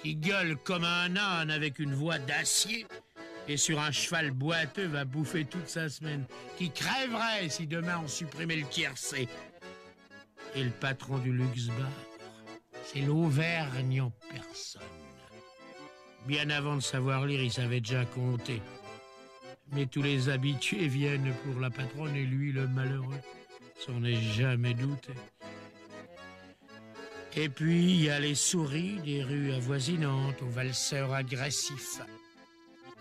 [0.02, 2.86] qui gueule comme un âne avec une voix d'acier,
[3.46, 6.24] et sur un cheval boiteux va bouffer toute sa semaine,
[6.56, 9.28] qui crèverait si demain on supprimait le tiercé
[10.54, 11.92] et le patron du luxe bar.
[12.84, 14.80] C'est l'Auvergne en personne.
[16.26, 18.62] Bien avant de savoir lire, il savait déjà compter.
[19.72, 23.20] Mais tous les habitués viennent pour la patronne et lui, le malheureux,
[23.78, 25.12] s'en est jamais douté.
[27.36, 32.00] Et puis, il y a les souris des rues avoisinantes, aux valseurs agressifs,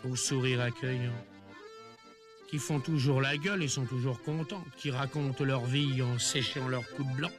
[0.07, 1.25] aux sourires accueillants,
[2.47, 6.67] qui font toujours la gueule et sont toujours contentes, qui racontent leur vie en séchant
[6.67, 7.31] leurs coups de blanc.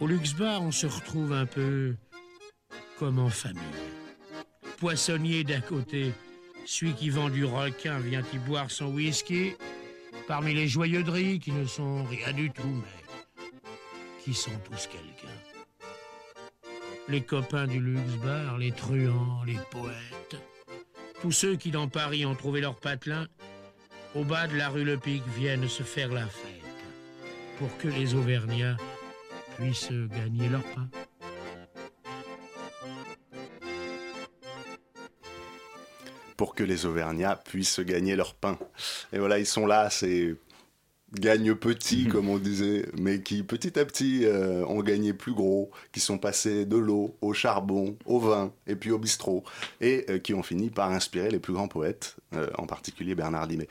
[0.00, 1.96] Au luxe bar, on se retrouve un peu
[2.98, 3.62] comme en famille.
[4.78, 6.12] Poissonnier d'un côté,
[6.66, 9.54] celui qui vend du requin vient y boire son whisky,
[10.26, 11.02] parmi les joyeux
[11.38, 13.44] qui ne sont rien du tout, mais
[14.22, 15.34] qui sont tous quelqu'un.
[17.08, 20.36] Les copains du luxe bar, les truands, les poètes,
[21.22, 23.28] tous ceux qui dans Paris ont trouvé leur patelin,
[24.14, 26.62] au bas de la rue Le Pic viennent se faire la fête
[27.58, 28.76] pour que les Auvergnats
[29.56, 30.88] puissent gagner leur pain.
[36.36, 38.58] Pour que les Auvergnats puissent gagner leur pain.
[39.12, 40.36] Et voilà, ils sont là, c'est
[41.12, 45.70] gagne petit, comme on disait, mais qui petit à petit euh, ont gagné plus gros,
[45.92, 49.44] qui sont passés de l'eau au charbon, au vin et puis au bistrot,
[49.80, 53.46] et euh, qui ont fini par inspirer les plus grands poètes, euh, en particulier Bernard
[53.46, 53.68] Dimet.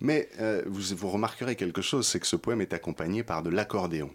[0.00, 0.30] Mais
[0.66, 4.10] vous, vous remarquerez quelque chose, c'est que ce poème est accompagné par de l'accordéon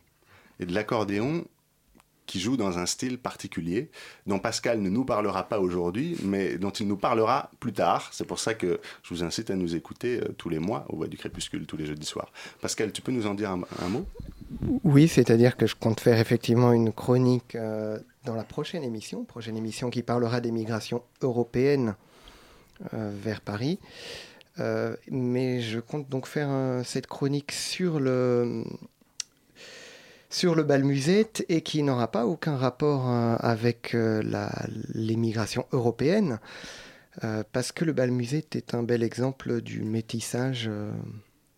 [0.59, 1.45] et de l'accordéon
[2.27, 3.89] qui joue dans un style particulier,
[4.27, 8.09] dont Pascal ne nous parlera pas aujourd'hui, mais dont il nous parlera plus tard.
[8.11, 10.97] C'est pour ça que je vous incite à nous écouter euh, tous les mois au
[10.97, 12.31] Bois du Crépuscule, tous les jeudis soirs.
[12.61, 14.05] Pascal, tu peux nous en dire un, mot?
[14.83, 19.57] Oui, c'est-à-dire que je compte faire effectivement une chronique euh, dans la prochaine émission, prochaine
[19.57, 21.95] émission qui parlera des migrations européennes
[22.93, 23.79] euh, vers Paris.
[25.11, 26.49] mais je compte donc faire
[26.83, 28.63] cette chronique sur le
[30.29, 33.95] sur le bal musette et qui n'aura pas aucun rapport avec
[34.93, 36.39] l'émigration européenne,
[37.51, 40.69] parce que le bal musette est un bel exemple du métissage,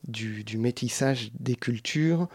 [0.08, 2.28] du, du, métissage des cultures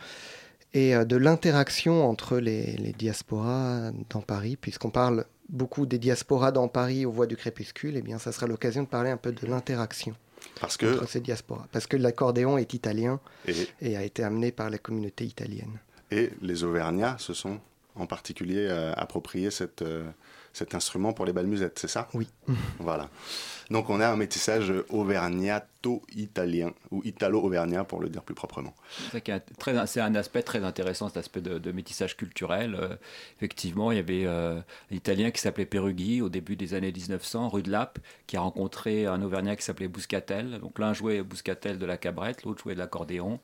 [0.72, 6.68] et de l'interaction entre les, les diasporas dans Paris, puisqu'on parle beaucoup des diasporas dans
[6.68, 9.46] Paris aux voix du crépuscule, eh bien, ça sera l'occasion de parler un peu de
[9.46, 10.14] l'interaction
[10.60, 10.94] Parce que...
[10.94, 11.66] entre ces diasporas.
[11.72, 13.20] Parce que l'accordéon est italien
[13.80, 13.96] et...
[13.96, 15.78] a été amené par la communauté italienne.
[16.10, 17.60] Et les Auvergnats se sont
[17.96, 20.04] en particulier euh, appropriés cette, euh,
[20.52, 22.08] cet instrument pour les balmusettes, c'est ça?
[22.14, 22.28] Oui.
[22.78, 23.08] voilà.
[23.70, 24.72] Donc on a un métissage
[25.84, 28.74] auvergnato-italien, ou italo-auvergnat pour le dire plus proprement.
[29.86, 32.76] C'est un aspect très intéressant, cet aspect de, métissage culturel.
[32.80, 32.94] Euh,
[33.36, 37.48] effectivement, il y avait euh, un Italien qui s'appelait Perughi au début des années 1900,
[37.48, 40.60] rue de Lappe, qui a rencontré un Auvergnat qui s'appelait Bouscatel.
[40.60, 43.40] Donc l'un jouait Bouscatel de la cabrette, l'autre jouait de l'accordéon.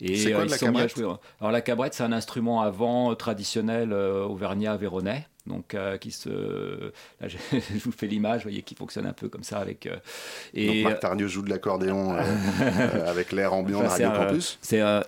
[0.00, 0.98] C'est quoi euh, la cabrette?
[1.40, 7.36] Alors la cabrette, c'est un instrument avant traditionnel auvergnat véronais donc qui se là, je,
[7.80, 9.88] vous fais l'image vous voyez qui fonctionne un peu comme ça avec
[10.54, 11.50] et donc Marc joue de
[11.84, 12.16] l'accordéon
[13.06, 14.58] avec l'air ambiant de Radio Campus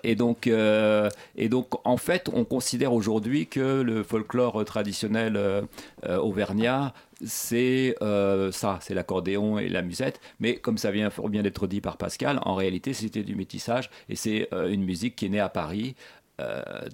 [0.03, 5.39] et donc et donc en fait on considère aujourd'hui que le folklore traditionnel
[6.03, 6.93] auvergnat
[7.25, 7.95] c'est
[8.53, 10.21] ça, c'est l'accordéon et la musette.
[10.41, 13.89] Mais comme ça vient fort bien d'être dit par Pascal, en réalité, c'était du métissage
[14.09, 15.95] et c'est une musique qui est née à Paris.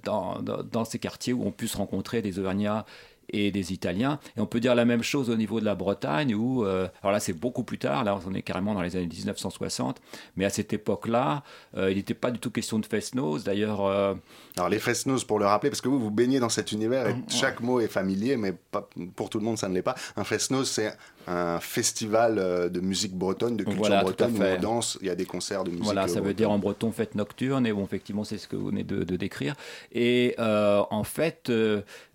[0.03, 2.85] dans, dans, dans, ces quartiers où on puisse rencontrer des Auvergnats
[3.31, 4.19] et des Italiens.
[4.37, 7.13] Et on peut dire la même chose au niveau de la Bretagne, où, euh, alors
[7.13, 10.01] là c'est beaucoup plus tard, là on est carrément dans les années 1960,
[10.35, 11.43] mais à cette époque-là,
[11.77, 13.43] euh, il n'était pas du tout question de fest-noz.
[13.43, 13.85] D'ailleurs.
[13.85, 14.13] Euh,
[14.57, 17.15] alors les fest-noz, pour le rappeler, parce que vous, vous baignez dans cet univers et
[17.29, 19.95] chaque mot est familier, mais pas, pour tout le monde ça ne l'est pas.
[20.17, 20.93] Un fest-noz, c'est
[21.27, 25.25] un festival de musique bretonne, de culture bretonne, où on danse, il y a des
[25.25, 25.85] concerts de musique.
[25.85, 28.67] Voilà, ça veut dire en breton fête nocturne, et bon, effectivement, c'est ce que vous
[28.67, 29.55] venez de, de décrire.
[29.93, 31.51] Et en fait,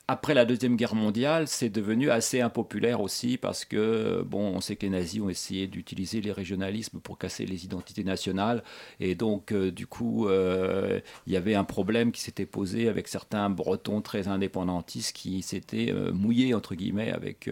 [0.09, 4.77] après la Deuxième Guerre mondiale, c'est devenu assez impopulaire aussi parce que, bon, on sait
[4.77, 8.63] que les nazis ont essayé d'utiliser les régionalismes pour casser les identités nationales.
[9.01, 13.09] Et donc, euh, du coup, euh, il y avait un problème qui s'était posé avec
[13.09, 17.51] certains Bretons très indépendantistes qui s'étaient euh, mouillés, entre guillemets, avec,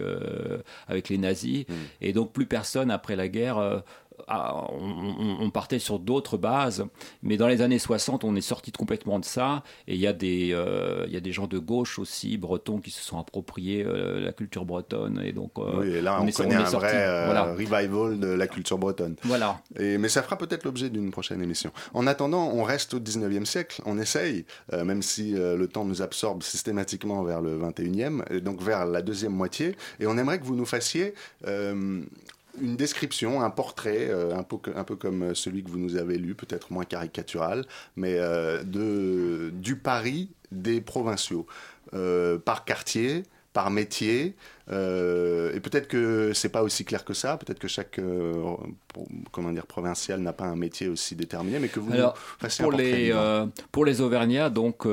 [0.87, 1.65] avec les nazis.
[1.67, 1.73] Mmh.
[1.99, 3.83] Et donc, plus personne, après la guerre,
[4.27, 6.85] ah, on, partait sur d'autres bases,
[7.21, 9.63] mais dans les années 60, on est sorti complètement de ça.
[9.87, 12.91] Et il y, a des, euh, y a des gens de gauche aussi, bretons, qui
[12.91, 15.21] se sont appropriés euh, la culture bretonne.
[15.23, 19.15] Et donc, euh, oui, et là, on, connaît un vrai revival de la culture bretonne.
[19.23, 19.61] Voilà.
[19.79, 21.71] Et, mais ça fera peut-être l'objet d'une prochaine émission.
[21.93, 26.43] En attendant, on reste au 19e siècle, on essaye, même si le temps nous absorbe
[26.43, 29.75] systématiquement vers le 21e, et donc vers la deuxième moitié.
[29.99, 31.13] Et on aimerait que vous nous fassiez
[32.61, 36.35] une description, un portrait, euh, un, peu, comme euh, celui que vous nous avez lu,
[36.35, 37.65] peut-être moins caricatural,
[37.95, 41.47] mais euh, de, du Paris des provinciaux,
[42.45, 43.23] par quartier,
[43.55, 44.35] par métier.
[44.69, 47.37] Euh, et peut-être que c'est pas aussi clair que ça.
[47.37, 48.33] Peut-être que chaque euh,
[49.31, 52.17] comment dire provincial n'a pas un métier aussi déterminé, mais que vous Alors,
[52.59, 54.85] pour les euh, pour les Auvergnats, donc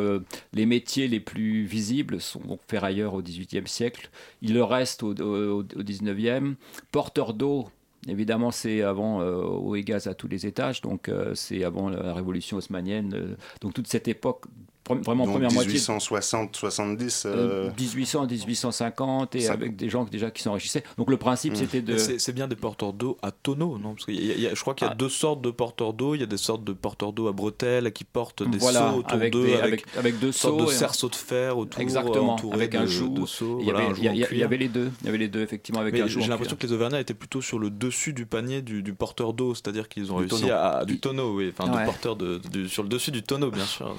[0.53, 4.11] les métiers les plus visibles sont donc ferrailleurs au XVIIIe siècle.
[4.43, 6.55] Il le reste au, au, au XIXe.
[6.93, 7.69] Porteur d'eau.
[8.09, 12.59] Évidemment, c'est avant eau et gaz à tous les étages, donc c'est avant la révolution
[12.59, 13.37] haussmanienne.
[13.61, 14.45] donc toute cette époque
[14.89, 17.71] vraiment Donc première 1860, 70 euh...
[17.79, 20.83] 1800, 1850 et avec des gens déjà qui s'enrichissaient.
[20.99, 21.57] Donc le principe, hmm.
[21.57, 21.97] c'était de.
[21.97, 23.95] C'est bien des porteurs d'eau à tonneaux, non?
[23.95, 24.97] Parce que je crois qu'il y a ah.
[24.97, 26.15] deux sortes de porteurs d'eau.
[26.15, 29.19] Il y a des sortes de porteurs d'eau à bretelles qui portent des seaux autour
[29.31, 31.81] d'eux, avec, avec, deux seaux, de cerceaux de fer autour.
[31.81, 32.37] Exactement.
[32.53, 33.15] Avec un joug.
[33.61, 34.91] il, y avait, il, y avait, les deux.
[35.01, 37.41] Il y avait les deux effectivement avec un J'ai l'impression que les Auvergnats étaient plutôt
[37.41, 41.37] sur le dessus du panier du, porteur d'eau, c'est-à-dire qu'ils ont réussi à du tonneau,
[41.37, 43.97] oui, enfin du porteur de sur le dessus du tonneau, bien sûr.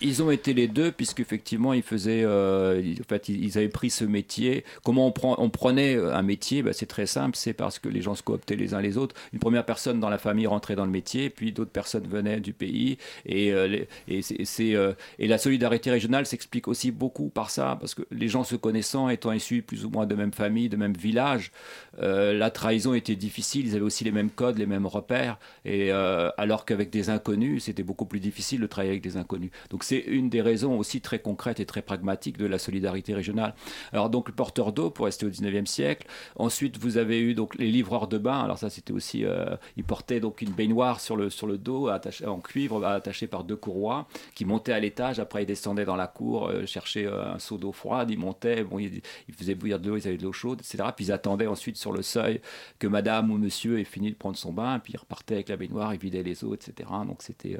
[0.00, 2.22] Ils ont été les deux, puisqu'effectivement, ils faisaient.
[2.24, 4.64] Euh, en fait, ils avaient pris ce métier.
[4.84, 6.62] Comment on, prend, on prenait un métier?
[6.62, 9.14] Bah, C'est très simple c'est parce que les gens se cooptaient les uns les autres.
[9.32, 12.52] Une première personne dans la famille rentrait dans le métier, puis d'autres personnes venaient du
[12.52, 12.98] pays.
[13.24, 18.44] Et, euh, euh, la solidarité régionale s'explique aussi beaucoup par ça, parce que les gens
[18.44, 21.52] se connaissant, étant issus plus ou moins de même famille, de même village,
[21.98, 23.66] la trahison était difficile.
[23.66, 25.38] Ils avaient aussi les mêmes codes, les mêmes repères.
[25.64, 29.50] Et alors qu'avec des inconnus, c'était beaucoup plus difficile de travailler avec des inconnus.
[29.84, 33.54] C'est une des raisons aussi très concrètes et très pragmatiques de la solidarité régionale.
[33.92, 36.06] Alors donc le porteur d'eau pour rester au 19e siècle.
[36.36, 38.40] Ensuite vous avez eu donc les livreurs de bain.
[38.40, 41.90] Alors ça c'était aussi, euh, ils portaient donc une baignoire sur le, sur le dos
[42.26, 45.18] en cuivre attachée par deux courroies qui montaient à l'étage.
[45.18, 48.10] Après ils descendaient dans la cour euh, chercher euh, un seau d'eau froide.
[48.10, 49.02] Ils montaient, bon, ils,
[49.36, 50.84] faisaient bouillir de l'eau, ils avaient de l'eau chaude, etc.
[50.94, 52.40] Puis ils attendaient ensuite sur le seuil
[52.78, 54.78] que madame ou monsieur ait fini de prendre son bain.
[54.78, 56.88] Puis ils repartaient avec la baignoire, ils vidaient les eaux, etc.
[57.06, 57.58] Donc c'était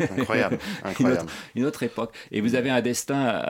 [0.00, 1.19] incroyable, incroyable.
[1.54, 2.14] Une autre époque.
[2.30, 3.42] Et vous avez un destin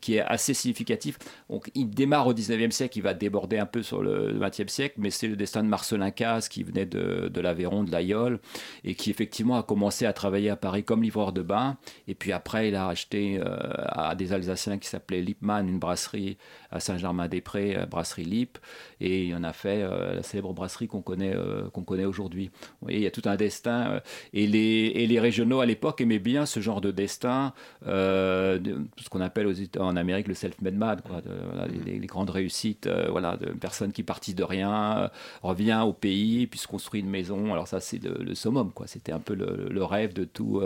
[0.00, 1.18] qui est assez significatif.
[1.50, 4.94] Donc, il démarre au 19e siècle, il va déborder un peu sur le 20e siècle,
[4.98, 8.40] mais c'est le destin de Marcelin Casse qui venait de, de l'Aveyron, de l'Aïol,
[8.84, 11.76] et qui effectivement a commencé à travailler à Paris comme livreur de bain.
[12.08, 16.36] Et puis après, il a acheté à des Alsaciens qui s'appelaient Lippmann, une brasserie
[16.70, 18.58] à Saint-Germain-des-Prés, brasserie Lipp,
[19.00, 21.34] et il en a fait la célèbre brasserie qu'on connaît,
[21.72, 22.50] qu'on connaît aujourd'hui.
[22.88, 24.00] Il y a tout un destin.
[24.32, 29.20] et, les, et les régionaux à l'époque aimaient bien ce genre de destin, ce qu'on
[29.20, 31.20] appelle aux, en Amérique le self-made man, quoi,
[31.84, 35.10] les, grandes réussites, voilà, de personnes qui partent de rien,
[35.42, 37.52] revient au pays, puis se construit une maison.
[37.52, 38.86] Alors ça, c'est le, summum, quoi.
[38.86, 40.62] C'était un peu le, rêve de tout,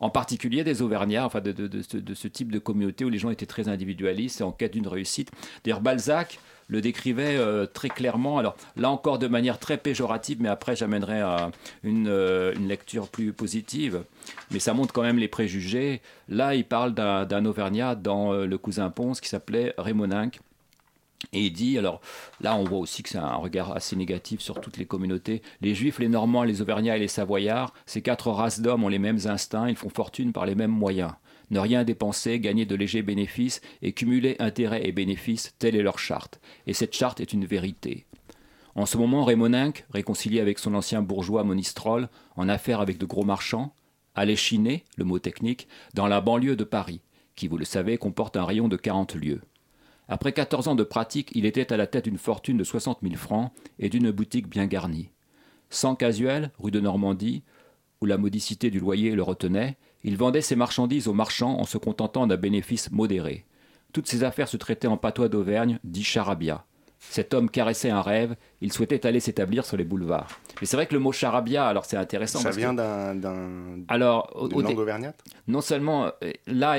[0.00, 3.30] en particulier des Auvergnats, enfin de, de, de, ce type de communauté où les gens
[3.30, 5.30] étaient très individualistes et en quête d'une réussite.
[5.64, 8.38] D'ailleurs, Balzac le décrivait euh, très clairement.
[8.38, 11.50] Alors là encore de manière très péjorative, mais après j'amènerai à
[11.82, 14.04] une, euh, une, lecture plus positive.
[14.50, 16.02] Mais ça montre quand même les préjugés.
[16.28, 20.40] Là, il parle d'un Auvergnat dans euh, Le Cousin Ponce qui s'appelait Rémoninck.
[21.32, 22.00] Et il dit, alors
[22.40, 25.74] là on voit aussi que c'est un regard assez négatif sur toutes les communautés, les
[25.74, 29.18] juifs, les normands, les auvergnats et les savoyards, ces quatre races d'hommes ont les mêmes
[29.26, 31.10] instincts, ils font fortune par les mêmes moyens
[31.50, 35.98] ne rien dépenser, gagner de légers bénéfices et cumuler intérêts et bénéfices, telle est leur
[35.98, 36.40] charte.
[36.66, 38.06] Et cette charte est une vérité.
[38.74, 43.24] En ce moment, Rémoninck, réconcilié avec son ancien bourgeois Monistrol, en affaire avec de gros
[43.24, 43.74] marchands,
[44.14, 47.00] allait chiner, le mot technique, dans la banlieue de Paris,
[47.34, 49.40] qui, vous le savez, comporte un rayon de 40 lieues.
[50.08, 53.14] Après 14 ans de pratique, il était à la tête d'une fortune de 60 000
[53.16, 55.10] francs et d'une boutique bien garnie.
[55.70, 57.42] Sans casuel, rue de Normandie,
[58.00, 61.78] où la modicité du loyer le retenait, il vendait ses marchandises aux marchands en se
[61.78, 63.44] contentant d'un bénéfice modéré.
[63.92, 66.64] Toutes ses affaires se traitaient en patois d'Auvergne, dit charabia.
[67.00, 70.40] Cet homme caressait un rêve, il souhaitait aller s'établir sur les boulevards.
[70.60, 72.40] Mais c'est vrai que le mot charabia, alors c'est intéressant.
[72.40, 73.84] Ça vient d'un.
[73.86, 75.22] Alors, au, auvergnate?
[75.46, 76.78] Non seulement, euh, là,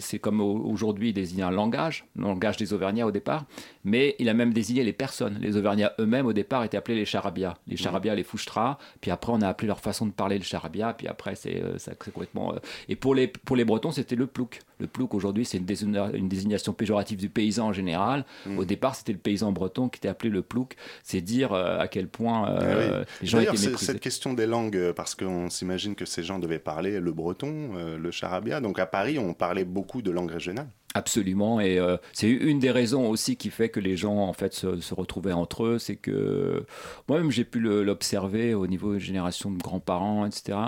[0.00, 3.44] c'est comme aujourd'hui, il désigne un langage, le langage des Auvergnats au départ,
[3.84, 5.38] mais il a même désigné les personnes.
[5.40, 7.54] Les Auvergnats eux-mêmes, au départ, étaient appelés les charabias.
[7.68, 10.92] Les charabias, les fouchtras, puis après, on a appelé leur façon de parler le charabia,
[10.92, 11.76] puis après, c'est euh,
[12.12, 12.54] complètement.
[12.54, 14.60] Euh, et pour les, pour les Bretons, c'était le plouc.
[14.80, 18.24] Le plouc, aujourd'hui, c'est une, une, désignation péjorative du paysan en général.
[18.46, 18.58] Mm.
[18.58, 20.76] Au départ, c'était le paysan breton qui était appelé le plouc.
[21.02, 23.76] C'est dire euh, à quel point euh, ah les gens étaient méprisés.
[23.76, 27.72] Cette question des langues, euh, parce qu'on s'imagine que ces gens devaient parler le breton,
[27.98, 28.60] le charabia.
[28.60, 30.68] Donc à Paris, on parlait beaucoup de langue régionale.
[30.94, 31.80] Absolument, et
[32.12, 35.64] c'est une des raisons aussi qui fait que les gens en fait se, retrouvaient entre
[35.64, 36.66] eux, c'est que
[37.08, 40.58] moi-même j'ai pu l'observer au niveau de génération de grands-parents, etc.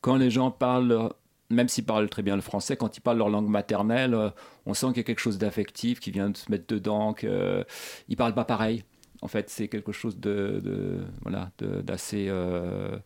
[0.00, 1.10] Quand les gens parlent
[1.52, 4.30] même s'ils parlent très bien le français, quand ils parlent leur langue maternelle, euh,
[4.66, 7.28] on sent qu'il y a quelque chose d'affectif qui vient de se mettre dedans, qu'ils
[7.28, 7.64] euh,
[8.08, 8.84] ne parlent pas pareil.
[9.20, 12.96] En fait, c'est quelque chose de, voilà, d'assez, euh,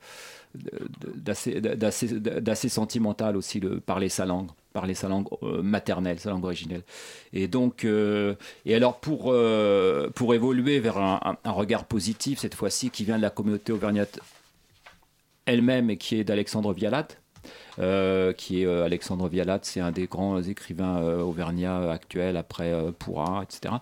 [1.14, 5.28] d'assez, sentimental aussi, de parler sa langue, parler sa langue
[5.62, 6.84] maternelle, sa langue originelle.
[7.34, 9.34] Et donc, et alors pour,
[10.14, 14.18] pour évoluer vers un, un regard positif cette fois-ci, qui vient de la communauté auvergnate
[15.44, 17.25] elle-même et qui est d'Alexandre Vialat, euh,
[17.76, 23.42] qui est euh, Alexandre Vialat, c'est un des grands écrivains euh, auvergnats actuels après Pourra,
[23.42, 23.74] etc.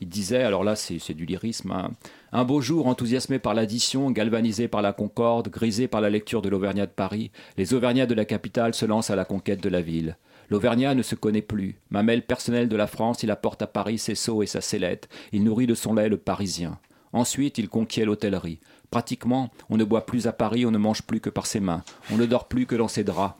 [0.00, 1.90] Il disait, alors là c'est du lyrisme, hein,
[2.32, 6.48] un beau jour enthousiasmé par l'addition, galvanisé par la concorde, grisé par la lecture de
[6.48, 9.80] l'Auvergnat de Paris, les Auvergnats de la capitale se lancent à la conquête de la
[9.80, 10.16] ville.
[10.50, 11.76] L'Auvergnat ne se connaît plus.
[11.90, 15.08] Mamelle personnelle de la France, il apporte à Paris ses seaux et sa sellette.
[15.32, 16.78] Il nourrit de son lait le Parisien.
[17.12, 18.60] Ensuite, il conquiert l'hôtellerie.
[18.90, 21.82] Pratiquement, on ne boit plus à Paris, on ne mange plus que par ses mains,
[22.10, 23.36] on ne dort plus que dans ses draps.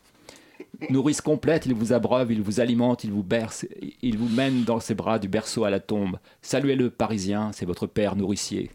[0.91, 3.67] Nourrice complète, il vous abreuve, il vous alimente, il vous berce,
[4.03, 6.19] il vous mène dans ses bras du berceau à la tombe.
[6.43, 8.71] Saluez-le, Parisien, c'est votre père nourricier.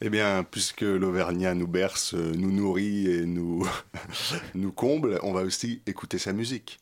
[0.00, 3.68] Eh bien, puisque l'Auvergnat nous berce, nous nourrit et nous,
[4.54, 6.80] nous comble, on va aussi écouter sa musique.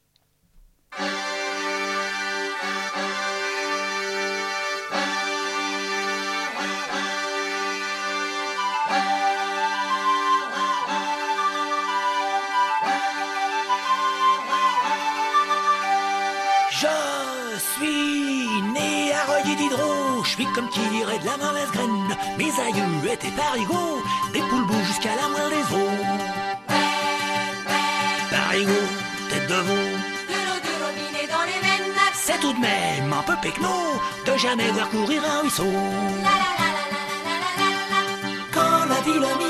[20.54, 22.16] Comme qui dirait de la mauvaise graine.
[22.38, 25.90] Mes aïeux étaient parigots, des poules bouts jusqu'à la moelle des os.
[28.30, 28.90] Parigots,
[29.30, 29.84] tête de veau.
[30.30, 31.94] De l'eau de robinet dans les veines.
[32.14, 35.64] C'est tout de même un peu pecno de jamais voir courir un ruisseau.
[35.64, 36.84] La, la, la,
[38.54, 39.49] Quand la ville mimoule,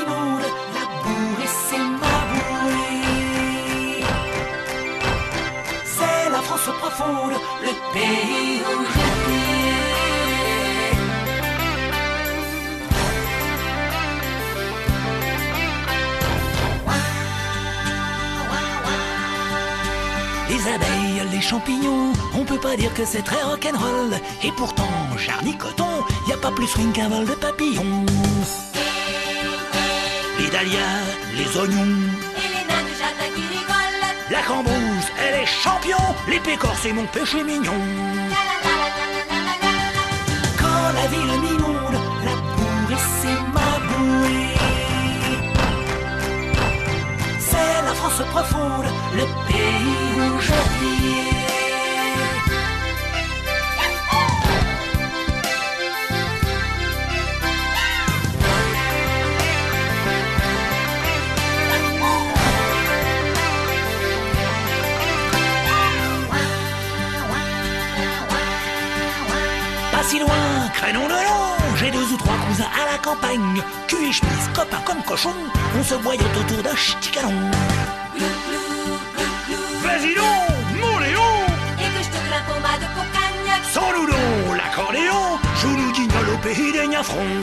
[6.69, 7.33] Profonde,
[7.63, 8.83] le pays où
[20.49, 24.13] Les abeilles, les champignons, on peut pas dire que c'est très rock'n'roll.
[24.43, 24.83] Et pourtant,
[25.17, 28.05] charny coton, y a pas plus swing qu'un vol de papillons.
[30.39, 31.05] Les dahlias,
[31.35, 32.10] les oignons,
[35.19, 35.97] elle est champion.
[36.27, 37.79] Les pécores, c'est mon péché mignon.
[40.59, 44.55] Quand la ville m'inonde, la bourrée, c'est ma bouée.
[47.39, 48.85] C'est la France profonde,
[49.15, 51.00] le pays où je vis.
[70.93, 73.61] Long, j'ai deux ou trois cousins à la campagne.
[73.87, 75.33] Cul et chemise, copains comme cochons,
[75.77, 77.51] on se voyait autour d'un ch'ti canon.
[79.83, 81.33] Vas-y donc, mon Léon,
[81.79, 83.51] Et que je te grimpe au mât de cocagne.
[83.71, 87.37] sans loulon, l'accordéon, joue nous guignol au pays des gnafrons.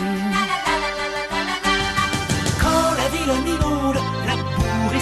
[2.60, 5.00] Quand la ville m'inonde, la bourrée.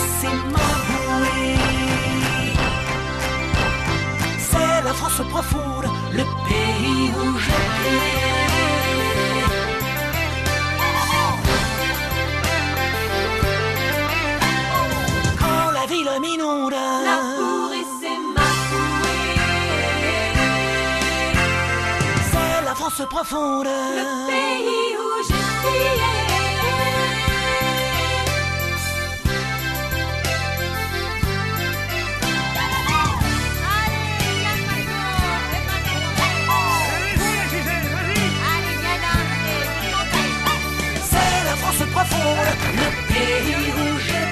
[4.38, 8.25] C'est la France profonde, le pays où je
[23.04, 23.66] profonde.
[23.66, 25.06] Le pays où
[41.58, 44.25] France profonde, le pays où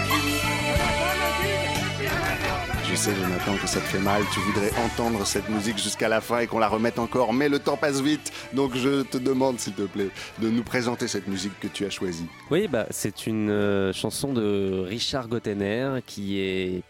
[3.04, 4.22] sais, Jonathan, que ça te fait mal.
[4.32, 7.58] Tu voudrais entendre cette musique jusqu'à la fin et qu'on la remette encore, mais le
[7.58, 8.32] temps passe vite.
[8.54, 10.08] Donc je te demande, s'il te plaît,
[10.40, 12.26] de nous présenter cette musique que tu as choisie.
[12.50, 16.82] Oui, bah, c'est une euh, chanson de Richard Gottener qui est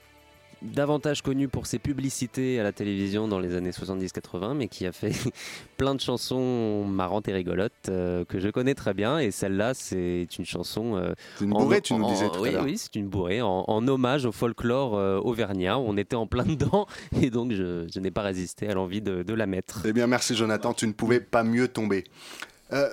[0.65, 4.93] davantage connu pour ses publicités à la télévision dans les années 70-80, mais qui a
[4.93, 5.13] fait
[5.77, 9.19] plein de chansons marrantes et rigolotes euh, que je connais très bien.
[9.19, 10.97] Et celle-là, c'est une chanson.
[10.97, 12.65] euh, C'est une en- bourrée, tu nous en- disais tout à oui, l'heure.
[12.65, 15.79] Oui, c'est une bourrée en, en hommage au folklore euh, auvergnat.
[15.79, 16.87] On était en plein dedans
[17.21, 19.83] et donc je, je n'ai pas résisté à l'envie de, de la mettre.
[19.85, 22.05] Eh bien, merci Jonathan, tu ne pouvais pas mieux tomber.
[22.73, 22.89] Euh,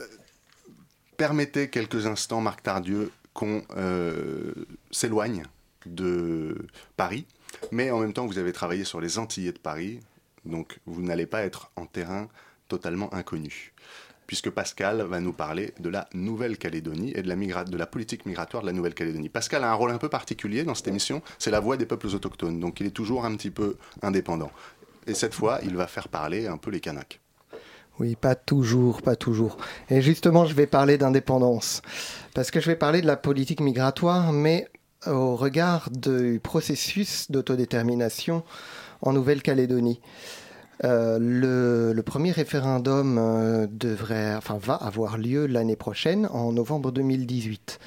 [1.17, 4.53] permettez quelques instants, Marc Tardieu, qu'on euh,
[4.91, 5.43] s'éloigne
[5.85, 6.57] de
[6.97, 7.25] Paris,
[7.71, 9.99] mais en même temps, vous avez travaillé sur les Antillais de Paris,
[10.45, 12.27] donc vous n'allez pas être en terrain
[12.67, 13.73] totalement inconnu.
[14.27, 18.25] Puisque Pascal va nous parler de la Nouvelle-Calédonie et de la, migra- de la politique
[18.25, 19.27] migratoire de la Nouvelle-Calédonie.
[19.27, 22.07] Pascal a un rôle un peu particulier dans cette émission, c'est la voix des peuples
[22.07, 24.51] autochtones, donc il est toujours un petit peu indépendant.
[25.05, 27.19] Et cette fois, il va faire parler un peu les Kanaks.
[27.99, 29.57] Oui, pas toujours, pas toujours.
[29.89, 31.81] Et justement, je vais parler d'indépendance.
[32.33, 34.69] Parce que je vais parler de la politique migratoire, mais
[35.07, 38.43] au regard du processus d'autodétermination
[39.01, 39.99] en Nouvelle-Calédonie.
[40.83, 47.79] Euh, le, premier référendum euh, devrait, va avoir lieu l'année prochaine, en novembre 2018.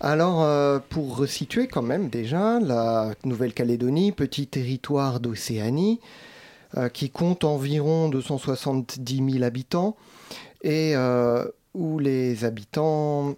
[0.00, 6.00] Alors, euh, pour resituer quand même déjà, la Nouvelle-Calédonie, petit territoire d'Océanie,
[6.92, 9.96] qui compte environ 270 000 habitants
[10.62, 10.94] et
[11.72, 13.36] où les habitants,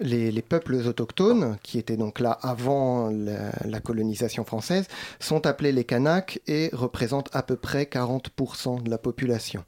[0.00, 4.86] les, les peuples autochtones, qui étaient donc là avant la, colonisation française,
[5.20, 9.64] sont appelés les Kanaks et représentent à peu près 40% de la population.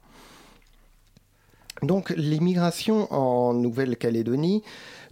[1.83, 4.63] Donc l'immigration en Nouvelle-Calédonie,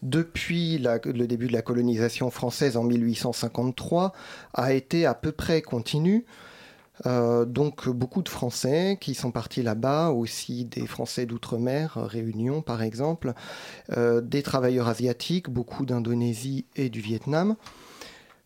[0.02, 4.14] depuis le début de la colonisation française en 1853,
[4.54, 6.26] a été à peu près continue.
[7.06, 12.62] Euh, donc beaucoup de Français qui sont partis là-bas, aussi des Français d'outre-mer, euh, Réunion
[12.62, 13.34] par exemple,
[13.92, 17.56] euh, des travailleurs asiatiques, beaucoup d'Indonésie et du Vietnam,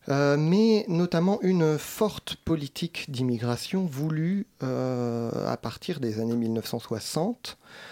[0.08, 7.89] mais notamment une forte politique d'immigration voulue à partir des années 1960 euh,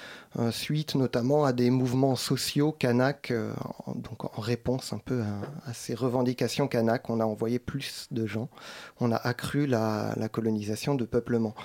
[0.51, 3.53] suite notamment à des mouvements sociaux kanak, euh,
[3.95, 5.21] donc en réponse un peu
[5.65, 8.49] à, ces revendications kanak, on a envoyé plus de gens,
[8.99, 11.55] on a accru la, colonisation de peuplement.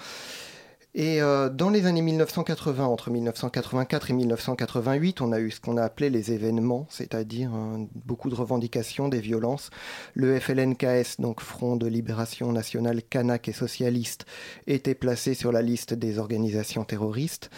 [0.95, 5.79] Et euh, dans les années 1980, entre 1984 et 1988, on a eu ce qu'on
[5.79, 9.71] a appelé les événements, c'est-à-dire euh, beaucoup de revendications, des violences.
[10.13, 14.27] Le FLNKS, donc Front de Libération Nationale Kanak et Socialiste,
[14.67, 17.51] était placé sur la liste des organisations terroristes.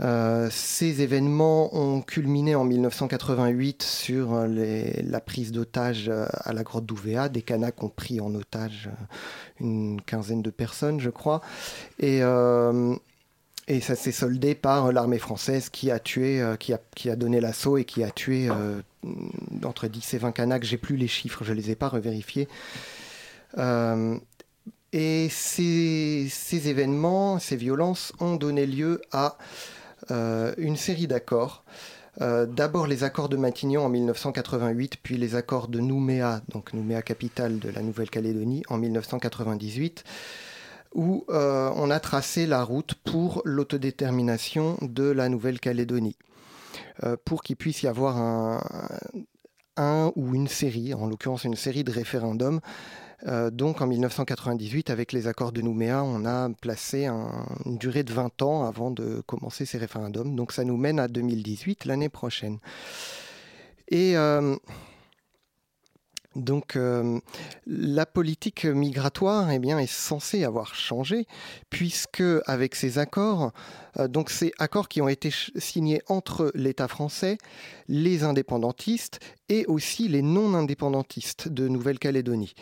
[0.00, 6.86] Euh, ces événements ont culminé en 1988 sur la prise d'otages euh, à la grotte
[6.86, 7.28] d'Ouvéa.
[7.28, 9.04] Des Kanaks ont pris en otage euh,
[9.60, 11.40] une quinzaine de personnes, je crois.
[11.98, 12.20] Et,
[13.82, 18.02] ça s'est soldé par l'armée française qui a tué, qui, a, donné l'assaut et qui
[18.02, 18.80] a tué euh,
[19.62, 20.64] entre 10 et 20 Kanaks.
[20.64, 22.48] J'ai plus les chiffres, je les ai pas revérifiés.
[24.92, 26.28] Et ces,
[26.68, 29.38] événements, ces violences ont donné lieu à
[30.10, 31.64] une série d'accords.
[32.20, 37.02] Euh, D'abord les accords de Matignon en 1988, puis les accords de Nouméa, donc Nouméa
[37.02, 40.04] capitale de la Nouvelle-Calédonie, en 1998,
[40.94, 46.16] où euh, on a tracé la route pour l'autodétermination de la Nouvelle-Calédonie,
[47.04, 48.60] euh, pour qu'il puisse y avoir un,
[49.76, 52.60] un ou une série, en l'occurrence une série de référendums.
[53.26, 58.02] Euh, donc en 1998, avec les accords de Nouméa, on a placé un- une durée
[58.02, 60.34] de 20 ans avant de commencer ces référendums.
[60.36, 62.58] Donc ça nous mène à 2018, l'année prochaine.
[63.88, 64.56] Et euh,
[66.36, 67.18] donc euh,
[67.66, 71.26] la politique migratoire eh bien, est censée avoir changé,
[71.70, 73.52] puisque avec ces accords,
[74.08, 77.36] donc ces accords qui ont été signés entre l'État français,
[77.88, 79.18] les indépendantistes
[79.48, 82.54] et aussi les non-indépendantistes de Nouvelle-Calédonie.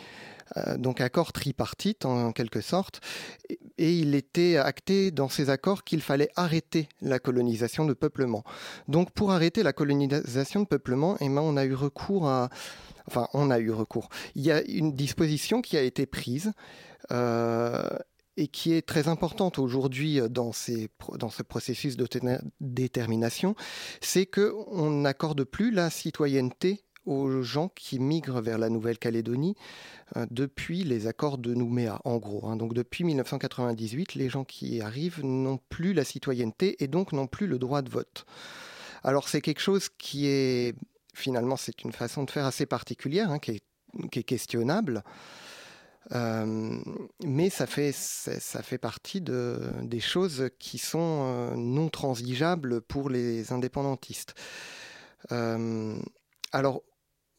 [0.57, 3.01] Euh, donc accord tripartite en quelque sorte,
[3.77, 8.43] et, il était acté dans ces accords qu'il fallait arrêter la colonisation de peuplement.
[8.87, 12.49] Donc pour arrêter la colonisation de peuplement, eh ben, on a eu recours à...
[13.07, 14.09] Enfin, on a eu recours.
[14.35, 16.51] Il y a une disposition qui a été prise
[17.11, 17.89] euh,
[18.37, 20.51] et qui est très importante aujourd'hui dans,
[21.17, 23.55] dans ce processus d'autodétermination,
[23.99, 29.55] c'est qu'on n'accorde plus la citoyenneté aux gens qui migrent vers la Nouvelle-Calédonie
[30.15, 32.47] euh, depuis les accords de Nouméa, en gros.
[32.47, 32.55] hein.
[32.55, 37.47] Donc depuis 1998, les gens qui arrivent n'ont plus la citoyenneté et donc n'ont plus
[37.47, 38.25] le droit de vote.
[39.03, 40.75] Alors c'est quelque chose qui est
[41.13, 43.59] finalement c'est une façon de faire assez particulière, hein, qui,
[44.11, 45.03] est, questionnable.
[46.11, 46.77] Euh,
[47.23, 53.09] mais ça fait, ça fait partie de, des choses qui sont euh, non transigeables pour
[53.09, 54.35] les indépendantistes.
[56.51, 56.81] Alors,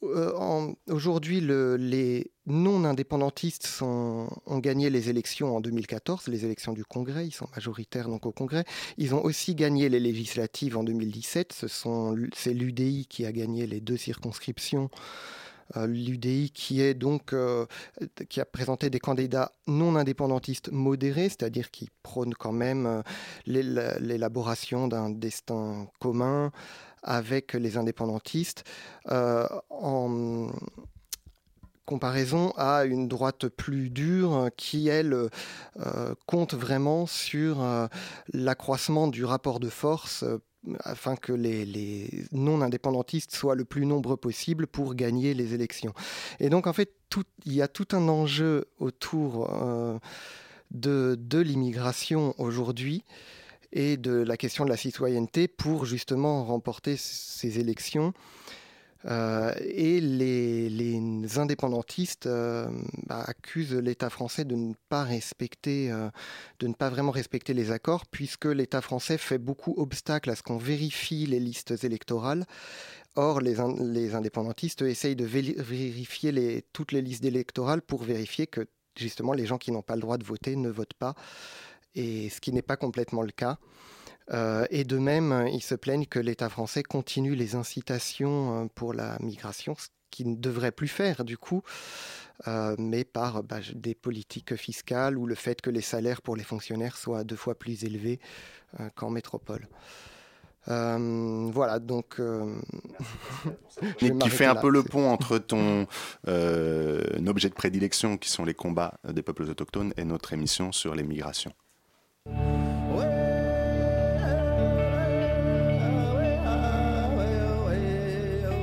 [0.03, 4.29] euh, aujourd'hui, le- les non-indépendantistes ont
[4.59, 8.65] gagné les élections en 2014, les élections du Congrès, ils sont majoritaires donc au Congrès.
[8.99, 13.33] Ils ont aussi gagné les législatives en 2017, ce sont l- c'est l'UDI qui a
[13.33, 14.91] gagné les deux circonscriptions.
[15.77, 17.65] Euh, L'UDI qui est donc euh,
[18.29, 23.05] qui a présenté des candidats non indépendantistes modérés, c'est-à-dire qui prônent quand même
[23.47, 26.51] l'éla- l'élaboration d'un destin commun
[27.03, 28.65] avec les indépendantistes,
[29.11, 30.51] euh, en
[31.87, 35.13] comparaison à une droite plus dure qui, elle,
[35.81, 37.89] euh, compte vraiment sur euh,
[38.33, 40.25] l'accroissement du rapport de force
[40.81, 45.95] afin que les, non-indépendantistes soient le plus nombreux possible pour gagner les élections.
[46.39, 46.93] Et donc, en fait,
[47.47, 49.51] il y a tout un enjeu autour
[50.71, 53.05] de l'immigration aujourd'hui
[53.73, 58.13] et de la question de la citoyenneté pour justement remporter ces élections.
[59.07, 62.69] Euh, et les, indépendantistes euh,
[63.07, 66.11] bah, accusent l'État français de ne pas respecter, euh,
[66.59, 70.43] de ne pas vraiment respecter les accords, puisque l'État français fait beaucoup obstacle à ce
[70.43, 72.45] qu'on vérifie les listes électorales.
[73.17, 78.67] Or, les, in- les indépendantistes essayent de vérifier toutes les listes électorales pour vérifier que
[78.97, 81.15] justement les gens qui n'ont pas le droit de voter ne votent pas,
[81.95, 83.59] et ce qui n'est pas complètement le cas.
[84.33, 88.95] Euh, et de même, ils se plaignent que l'État français continue les incitations euh, pour
[88.95, 91.63] la migration, ce qu'il ne devrait plus faire du coup,
[92.47, 96.45] euh, mais par bah, des politiques fiscales ou le fait que les salaires pour les
[96.45, 98.21] fonctionnaires soient deux fois plus élevés
[98.79, 99.69] euh, qu'en métropole.
[100.69, 102.21] Euh, voilà, donc.
[102.21, 102.61] euh,
[103.99, 104.61] qui fait un là.
[104.61, 105.87] peu le pont entre ton
[106.29, 110.95] euh, objet de prédilection, qui sont les combats des peuples autochtones, et notre émission sur
[110.95, 111.53] les migrations.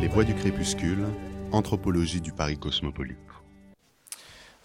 [0.02, 1.06] Les voix du crépuscule,
[1.52, 3.18] anthropologie du Paris cosmopolite.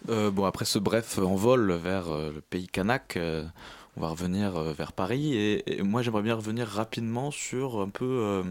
[0.09, 3.45] Euh, bon, après ce bref envol vers euh, le pays kanak, euh,
[3.95, 5.35] on va revenir vers Paris.
[5.35, 8.43] Et, moi, j'aimerais bien revenir rapidement sur un peu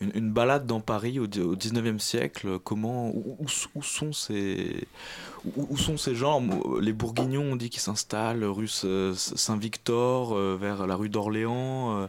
[0.00, 2.58] une, balade dans Paris au, au 19e siècle.
[2.58, 4.86] Comment, où sont ces,
[5.56, 6.42] où, où sont ces gens
[6.80, 11.96] Les Bourguignons, on dit qu'ils s'installent rue S- Saint-Victor, euh, vers la rue d'Orléans.
[12.02, 12.06] euh,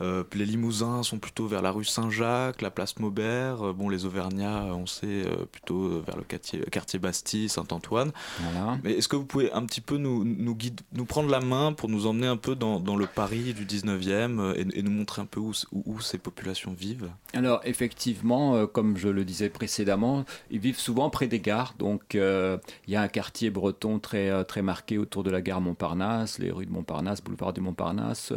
[0.00, 3.62] euh, les Limousins sont plutôt vers la rue Saint-Jacques, la place Maubert.
[3.68, 8.10] Euh, bon, les Auvergnats, on sait, euh, plutôt vers le quartier, quartier Bastille, Saint-Antoine.
[8.40, 8.78] Voilà.
[8.82, 11.72] Mais est-ce que vous pouvez un petit peu nous, nous, guide- nous prendre la main
[11.72, 14.90] pour nous emmener un peu dans, dans le Paris du 19e euh, et, et nous
[14.90, 17.10] montrer un peu où, où, où ces populations vivent?
[17.32, 21.74] Alors effectivement, euh, comme je le disais précédemment, ils vivent souvent près des gares.
[21.78, 25.40] Donc euh, il y a un quartier breton très, euh, très marqué autour de la
[25.40, 28.32] gare Montparnasse, les rues de Montparnasse, boulevard du Montparnasse.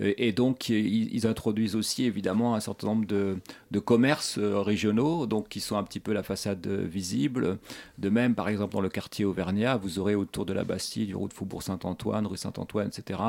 [0.00, 3.38] Euh, et donc ils, introduisent aussi évidemment un certain nombre de,
[3.70, 7.58] de commerces euh, régionaux, donc qui sont un petit peu la façade visible.
[7.98, 11.14] De même, par exemple, dans le quartier Auvergnat, vous aurez autour de la Bastille, du
[11.14, 13.20] route Faubourg Saint-Antoine, rue Saint-Antoine, etc.,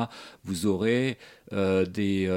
[0.44, 1.18] vous aurez
[1.52, 2.28] des,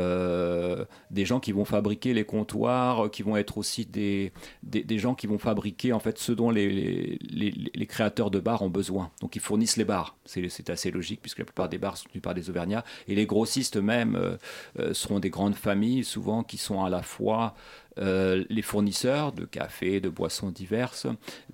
[1.11, 4.31] des gens qui vont fabriquer les comptoirs, qui vont être aussi des,
[4.63, 7.17] des, des gens qui vont fabriquer en fait ce dont les, les,
[7.51, 9.11] les- les créateurs de bars ont besoin.
[9.21, 10.15] Donc ils fournissent les bars.
[10.25, 12.83] C'est assez logique puisque la plupart des bars sont tenus par des Auvergnats.
[13.07, 14.37] Et les grossistes eux-mêmes euh,
[14.79, 17.55] euh, seront des grandes familles, souvent qui sont à la fois
[17.99, 21.07] euh, les fournisseurs de café, de boissons diverses,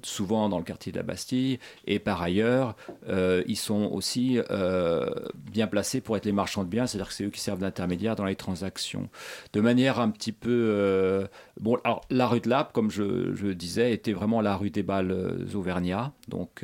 [0.03, 2.75] souvent dans le quartier de la Bastille, et par ailleurs,
[3.09, 7.13] euh, ils sont aussi euh, bien placés pour être les marchands de biens, c'est-à-dire que
[7.13, 9.09] c'est eux qui servent d'intermédiaires dans les transactions.
[9.53, 11.27] De manière un petit peu...
[11.59, 14.83] bon, alors la rue de Lappe, comme je, je disais, était vraiment la rue des
[14.83, 16.63] balles auvergnats, donc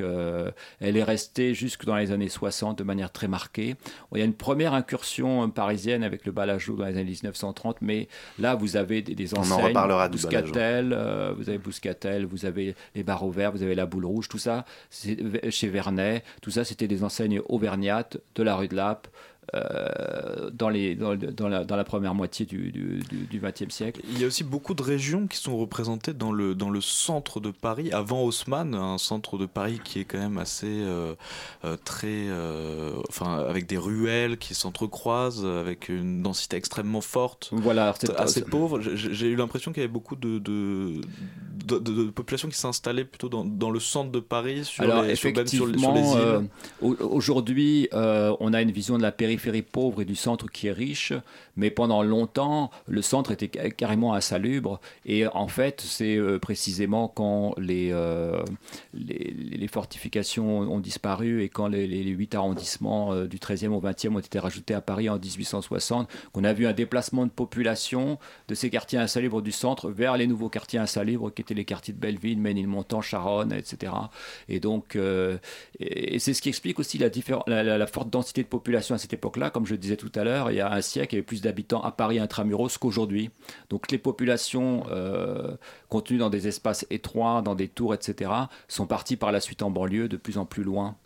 [0.80, 3.76] elle est restée jusque dans les années 60 de manière très marquée.
[4.14, 7.04] Il y a une première incursion parisienne avec le bal à jour dans les années
[7.04, 8.08] 1930, mais
[8.38, 10.08] là vous avez des, des On en.
[10.08, 14.28] Bouscatel, euh, vous avez Bouscatel, vous avez les barreaux verts, vous avez la boule rouge,
[14.28, 19.08] tout ça, chez Vernet, tout ça c'était des enseignes auvergnates de la rue de Lappe.
[19.54, 24.00] Euh, dans, les, dans, dans la, dans la première moitié du, XXe siècle.
[24.08, 27.40] Il y a aussi beaucoup de régions qui sont représentées dans le, dans le centre
[27.40, 31.14] de Paris, avant Haussmann, un centre de Paris qui est quand même assez euh,
[31.64, 32.06] euh, très.
[32.28, 38.80] euh, enfin, avec des ruelles qui s'entrecroisent, avec une densité extrêmement forte, Voilà, assez pauvre.
[38.80, 41.00] J'ai eu l'impression qu'il y avait beaucoup de, de,
[41.66, 45.30] de, de- populations qui s'installaient plutôt dans, le centre de Paris, sur Alors les, sur,
[45.48, 46.48] sur, sur les îles.
[46.80, 49.31] au- aujourd'hui, on a une vision de la périphérie
[49.62, 51.12] pauvre et du centre qui est riche,
[51.56, 54.80] mais pendant longtemps, le centre était ca- carrément insalubre.
[55.06, 58.42] Et en fait, c'est euh, précisément quand les, euh,
[58.94, 64.18] les, fortifications ont disparu et quand les, huit arrondissements euh, du 13e au 20e ont
[64.18, 68.18] été rajoutés à Paris en 1860 qu'on a vu un déplacement de population
[68.48, 71.94] de ces quartiers insalubres du centre vers les nouveaux quartiers insalubres qui étaient les quartiers
[71.94, 73.92] de Belleville, Ménilmontant, Charonne, etc.
[74.48, 74.96] Et donc,
[75.80, 77.08] et c'est ce qui explique aussi la,
[77.46, 79.50] la, la- la forte densité de population à cette époque-là.
[79.50, 81.42] Comme je disais tout à l'heure, il y a un siècle, il y avait plus
[81.42, 83.30] d'habitants à Paris intramuros qu'aujourd'hui.
[83.70, 85.56] Donc les populations euh,
[85.88, 88.30] contenues dans des espaces étroits, dans des tours, etc.,
[88.66, 90.96] sont parties par la suite en banlieue de plus en plus loin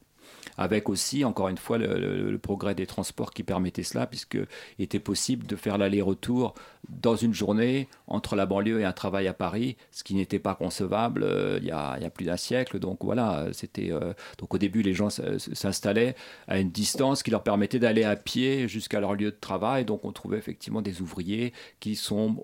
[0.58, 4.46] avec aussi, encore une fois, le, le- le progrès des transports qui permettait cela, puisqu'il
[4.78, 6.54] était possible de faire l'aller-retour
[6.88, 10.54] dans une journée entre la banlieue et un travail à Paris, ce qui n'était pas
[10.54, 12.78] concevable euh, il, y a, il y a plus d'un siècle.
[12.78, 16.14] Donc voilà, c'était euh, donc au début les gens s'installaient
[16.48, 19.84] à une distance qui leur permettait d'aller à pied jusqu'à leur lieu de travail.
[19.84, 22.36] Donc on trouvait effectivement des ouvriers qui sont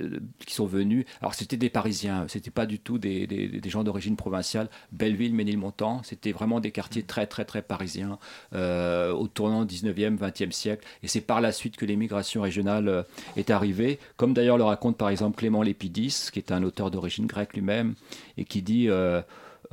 [0.00, 1.04] euh, qui sont venus.
[1.20, 4.68] Alors c'était des Parisiens, c'était pas du tout des, des- des gens d'origine provinciale.
[4.92, 8.18] Belleville, Ménilmontant, c'était vraiment des quartiers très très très parisiens
[8.52, 10.86] au tournant 19e, 20e siècle.
[11.02, 13.04] Et c'est par la suite que l'émigration régionale
[13.36, 13.75] est arrivée,
[14.16, 17.94] comme d'ailleurs le raconte par exemple Clément Lépidis, qui est un auteur d'origine grecque lui-même,
[18.36, 19.22] et qui dit euh,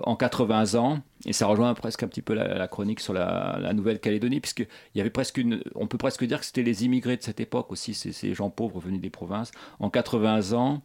[0.01, 4.39] en 80 ans, et ça rejoint presque un petit peu la, chronique sur la, Nouvelle-Calédonie,
[4.39, 7.39] puisqu'il y avait presque une, on peut presque dire que c'était les immigrés de cette
[7.39, 9.51] époque aussi, ces, ces gens pauvres venus des provinces.
[9.80, 10.82] En 80 ans,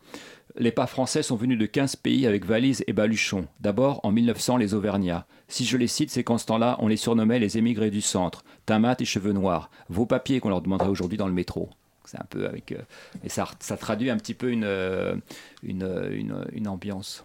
[0.56, 3.46] les pas français sont venus de 15 pays avec valises et baluchons.
[3.60, 5.26] D'abord, en 1900, les Auvergnats.
[5.48, 8.44] Si je les cite, c'est qu'en ce temps-là, on les surnommait les émigrés du centre,
[8.66, 9.70] tamates et cheveux noirs.
[9.88, 11.70] Vos papiers qu'on leur demanderait aujourd'hui dans le métro.
[12.08, 12.72] C'est un peu avec.
[12.72, 12.82] euh,
[13.22, 15.14] et ça, ça traduit un petit peu une, euh,
[15.62, 17.24] une, une, une ambiance.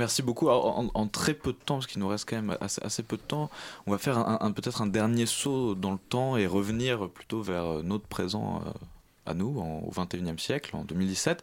[0.00, 0.48] Merci beaucoup.
[0.48, 3.50] En, très peu de temps, parce qu'il nous reste quand même assez, peu de temps,
[3.86, 7.82] on va faire peut-être un dernier saut dans le temps et revenir plutôt vers euh,
[7.82, 8.70] notre présent euh,
[9.26, 11.42] à nous, au 21e siècle, en 2017.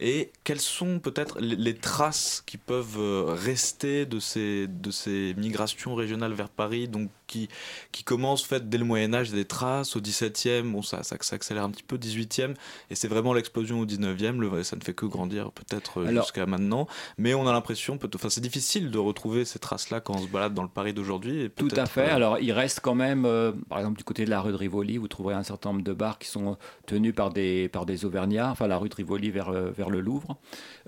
[0.00, 5.94] Et quelles sont peut-être les, traces qui peuvent euh, rester de ces, de ces migrations
[5.94, 6.88] régionales vers Paris,
[7.32, 7.48] qui,
[7.92, 11.64] qui commencent fait, dès le Moyen-Âge, des traces, au 17e, bon, ça, ça, ça accélère
[11.64, 12.54] un petit peu, 18e,
[12.90, 16.44] et c'est vraiment l'explosion au 19e, le, ça ne fait que grandir peut-être euh, jusqu'à
[16.46, 20.26] maintenant, mais on a l'impression, enfin c'est difficile de retrouver ces traces-là quand on se
[20.28, 21.50] balade dans le Paris d'aujourd'hui.
[21.56, 22.10] Tout à fait.
[22.10, 24.56] euh, Alors, il reste quand même, euh, par exemple, du côté de la rue de
[24.56, 28.04] Rivoli, vous trouverez un certain nombre de bars qui sont tenus par des, par des
[28.04, 30.36] Auvergnats, enfin la rue de Rivoli vers, vers le Louvre.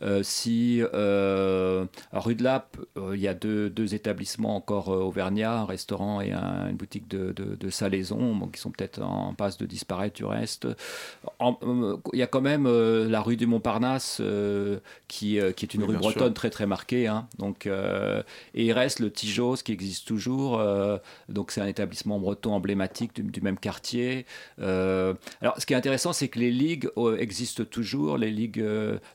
[0.02, 2.76] Euh, si, rue de Lappe,
[3.14, 7.32] il y a deux, deux établissements encore auvergnats, un restaurant et un- une boutique de,
[7.32, 10.66] de, de salaison, bon, qui sont peut-être en passe de disparaître du reste.
[10.66, 14.78] Euh, Il y a quand même euh, la rue du Montparnasse, euh,
[15.08, 16.34] qui, euh, qui est une Oui, rue bretonne sûr.
[16.34, 17.06] très très marquée.
[17.06, 17.26] hein.
[17.38, 20.60] Donc, et il reste le Tijos qui existe toujours.
[21.28, 24.26] donc c'est un établissement breton emblématique du, du même quartier.
[24.58, 28.18] Alors ce qui est intéressant, c'est que les ligues existent toujours.
[28.18, 28.64] Les ligues,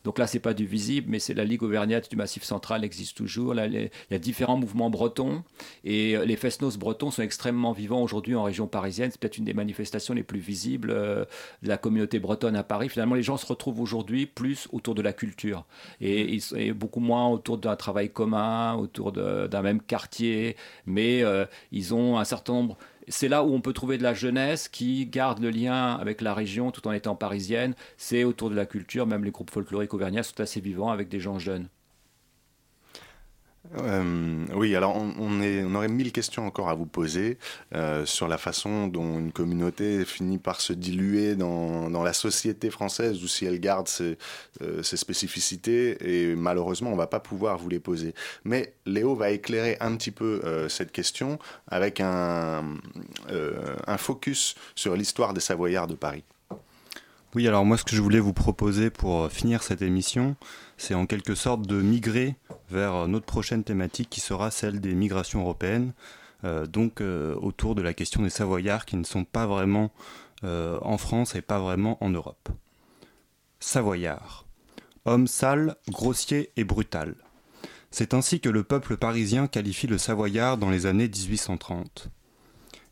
[0.04, 3.18] donc là c'est pas du visible, mais c'est la Ligue auvergnate du Massif central existe
[3.18, 3.54] toujours.
[3.54, 5.44] Là, les- il y a différents mouvements bretons
[5.84, 9.10] et les fest-noz bretons sont extrêmement vivants aujourd'hui en région parisienne.
[9.12, 11.26] C'est peut-être une des manifestations les plus visibles euh,
[11.64, 12.90] de la communauté bretonne à Paris.
[12.90, 15.66] Finalement, les gens se retrouvent aujourd'hui plus autour de la culture
[16.02, 20.56] et, et beaucoup moins autour d'un travail commun, autour d'un même quartier,
[20.86, 22.78] mais euh, ils ont un certain nombre.
[23.08, 26.34] C'est là où on peut trouver de la jeunesse qui garde le lien avec la
[26.34, 27.74] région tout en étant parisienne.
[27.98, 31.20] C'est autour de la culture, même les groupes folkloriques auvergnats sont assez vivants avec des
[31.20, 31.70] gens jeunes.
[33.78, 37.38] Euh, oui, alors on, aurait mille questions encore à vous poser
[37.76, 43.24] euh, sur la façon dont une communauté finit par se diluer dans, la société française
[43.24, 44.18] ou si elle garde ses,
[44.62, 48.16] euh, spécificités et malheureusement on va pas pouvoir vous les poser.
[48.44, 52.64] Mais Léo va éclairer un petit peu cette question avec un
[53.98, 56.24] focus sur l'histoire des Savoyards de Paris.
[57.36, 60.36] Oui, alors moi ce que je voulais vous proposer pour euh, finir cette émission,
[60.78, 62.36] c'est en quelque sorte de migrer
[62.72, 65.94] vers euh, notre prochaine thématique qui sera celle des migrations européennes,
[66.44, 69.92] euh, donc autour de la question des Savoyards qui ne sont pas vraiment
[70.42, 72.50] en France et pas vraiment en Europe.
[73.60, 74.46] Savoyard.
[75.04, 77.14] Homme sale, grossier et brutal.
[77.92, 82.10] C'est ainsi que le peuple parisien qualifie le Savoyard dans les années 1830.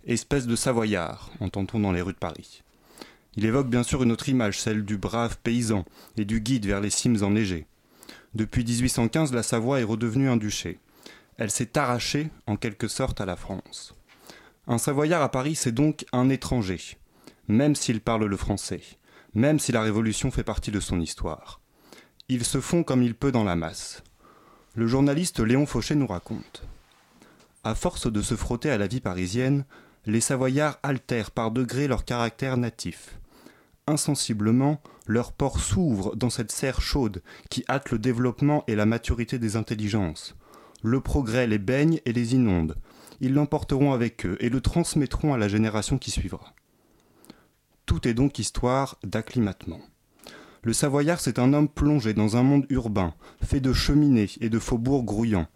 [0.06, 2.64] Espèce de Savoyard, entend-on dans les rues de Paris.
[3.38, 5.86] Il évoque bien sûr une autre image, celle du brave paysan
[6.18, 7.68] et du guide vers les cimes enneigées.
[8.34, 10.80] Depuis 1815, la Savoie est redevenue un duché.
[11.38, 13.96] Elle s'est arrachée, en quelque sorte, à la France.
[14.66, 16.98] Un Savoyard à Paris, c'est donc un étranger,
[17.48, 18.82] même s'il parle le français,
[19.36, 21.62] même si la Révolution fait partie de son histoire.
[22.30, 24.04] Il se fond comme il peut dans la masse.
[24.74, 26.64] Le journaliste Léon Fauché nous raconte.
[27.64, 29.64] À force de se frotter à la vie parisienne,
[30.08, 33.20] les Savoyards altèrent par degrés leur caractère natif.
[33.88, 39.40] Insensiblement, leur port s'ouvre dans cette serre chaude qui hâte le développement et la maturité
[39.40, 40.36] des intelligences.
[40.84, 42.76] Le progrès les baigne et les inonde.
[43.22, 46.54] Ils l'emporteront avec eux et le transmettront à la génération qui suivra.
[47.86, 49.80] Tout est donc histoire d'acclimatement.
[50.64, 54.60] Le Savoyard, c'est un homme plongé dans un monde urbain, fait de cheminées et de
[54.60, 55.48] faubourgs grouillants.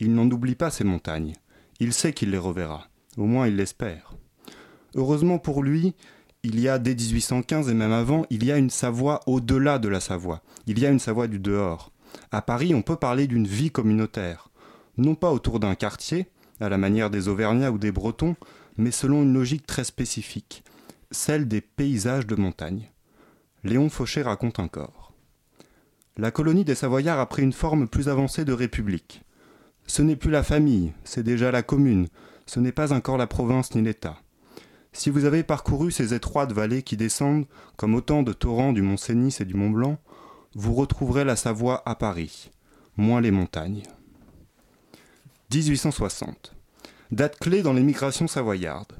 [0.00, 1.34] Il n'en oublie pas ses montagnes.
[1.78, 2.88] Il sait qu'il les reverra.
[3.16, 4.16] Au moins il l'espère.
[4.96, 5.94] Heureusement pour lui,
[6.46, 9.88] il y a dès 1815 et même avant, il y a une Savoie au-delà de
[9.88, 10.42] la Savoie.
[10.68, 11.90] Il y a une Savoie du dehors.
[12.30, 14.48] À Paris, on peut parler d'une vie communautaire.
[14.96, 16.28] Non pas autour d'un quartier,
[16.60, 18.36] à la manière des Auvergnats ou des Bretons,
[18.76, 20.62] mais selon une logique très spécifique,
[21.10, 22.90] celle des paysages de montagne.
[23.64, 25.12] Léon Fauché raconte encore.
[26.16, 29.24] La colonie des Savoyards a pris une forme plus avancée de république.
[29.88, 32.06] Ce n'est plus la famille, c'est déjà la commune,
[32.46, 34.16] ce n'est pas encore la province ni l'État.
[34.96, 37.44] Si vous avez parcouru ces étroites vallées qui descendent,
[37.76, 39.98] comme autant de torrents du Mont Cenis et du Mont Blanc,
[40.54, 42.50] vous retrouverez la Savoie à Paris,
[42.96, 43.82] moins les montagnes.
[45.52, 46.54] 1860.
[47.10, 48.94] Date clé dans les migrations savoyardes.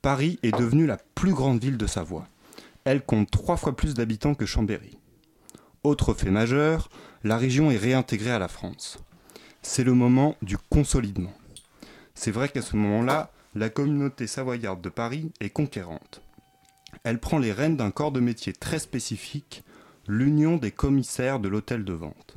[0.00, 2.28] Paris est devenue la plus grande ville de Savoie.
[2.84, 4.96] Elle compte trois fois plus d'habitants que Chambéry.
[5.82, 6.88] Autre fait majeur,
[7.24, 9.00] la région est réintégrée à la France.
[9.60, 11.34] C'est le moment du consolidement.
[12.14, 16.22] C'est vrai qu'à ce moment-là, la communauté savoyarde de Paris est conquérante.
[17.04, 19.62] Elle prend les rênes d'un corps de métier très spécifique,
[20.06, 22.36] l'union des commissaires de l'hôtel de vente.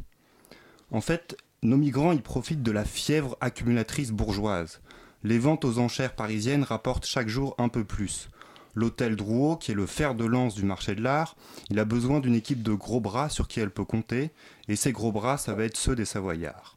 [0.92, 4.82] En fait, nos migrants y profitent de la fièvre accumulatrice bourgeoise.
[5.24, 8.30] Les ventes aux enchères parisiennes rapportent chaque jour un peu plus.
[8.76, 11.38] L'hôtel Drouot, qui est le fer de lance du marché de l'art,
[11.70, 14.32] il a besoin d'une équipe de gros bras sur qui elle peut compter,
[14.68, 16.76] et ces gros bras, ça va être ceux des Savoyards.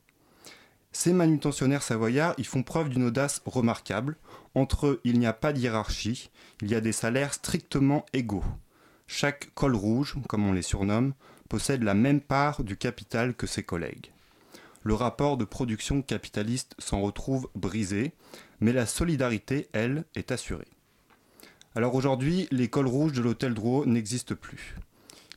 [0.93, 4.17] Ces manutentionnaires savoyards, ils font preuve d'une audace remarquable.
[4.59, 6.31] Entre eux, il n'y a pas de hiérarchie,
[6.63, 8.45] il y a des salaires strictement égaux.
[9.07, 11.15] Chaque col rouge, comme on les surnomme,
[11.49, 14.11] possède la même part du capital que ses collègues.
[14.83, 18.15] Le rapport de production capitaliste s'en retrouve brisé,
[18.59, 20.67] mais la solidarité, elle, est assurée.
[21.77, 24.75] Alors aujourd'hui, les cols rouges de l'hôtel Drouot n'existent plus.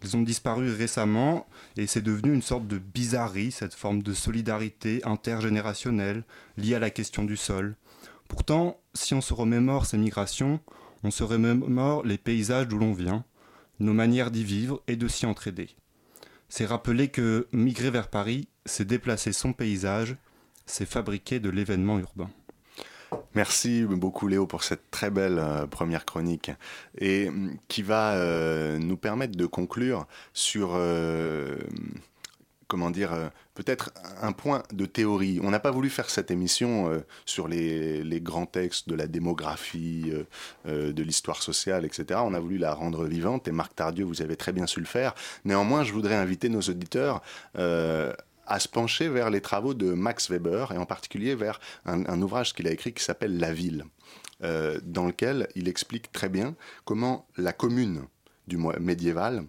[0.04, 1.46] Ils ont disparu récemment
[1.78, 6.24] et c'est devenu une sorte de bizarrerie, cette forme de solidarité intergénérationnelle
[6.58, 7.76] liée à la question du sol.
[8.32, 10.62] Pourtant, si on se remémore ces migrations,
[11.04, 13.26] on se remémore les paysages d'où l'on vient,
[13.82, 15.70] nos manières d'y vivre et de s'y entraider.
[16.48, 20.16] C'est rappeler que migrer vers Paris, c'est déplacer son paysage
[20.66, 22.30] c'est fabriquer de l'événement urbain.
[23.36, 26.52] Merci beaucoup Léo pour cette très belle euh, première chronique
[26.98, 31.58] et mm, qui va euh, nous permettre de conclure sur euh,
[32.72, 33.92] comment dire euh, peut-être
[34.22, 35.42] un point de théorie.
[35.44, 40.14] On n'a pas voulu faire cette émission euh, sur les, grands textes de la démographie,
[40.66, 42.22] euh, de l'histoire sociale, etc.
[42.24, 44.86] On a voulu la rendre vivante et Marc Tardieu, vous avez très bien su le
[44.86, 45.14] faire.
[45.44, 47.22] Néanmoins, je voudrais inviter nos auditeurs
[47.56, 52.54] à se pencher vers les travaux de Max Weber et en particulier vers un, ouvrage
[52.54, 53.84] qu'il a écrit qui s'appelle La ville,
[54.42, 56.56] dans lequel il explique très bien
[56.86, 58.04] comment la commune
[58.48, 59.46] du médiéval,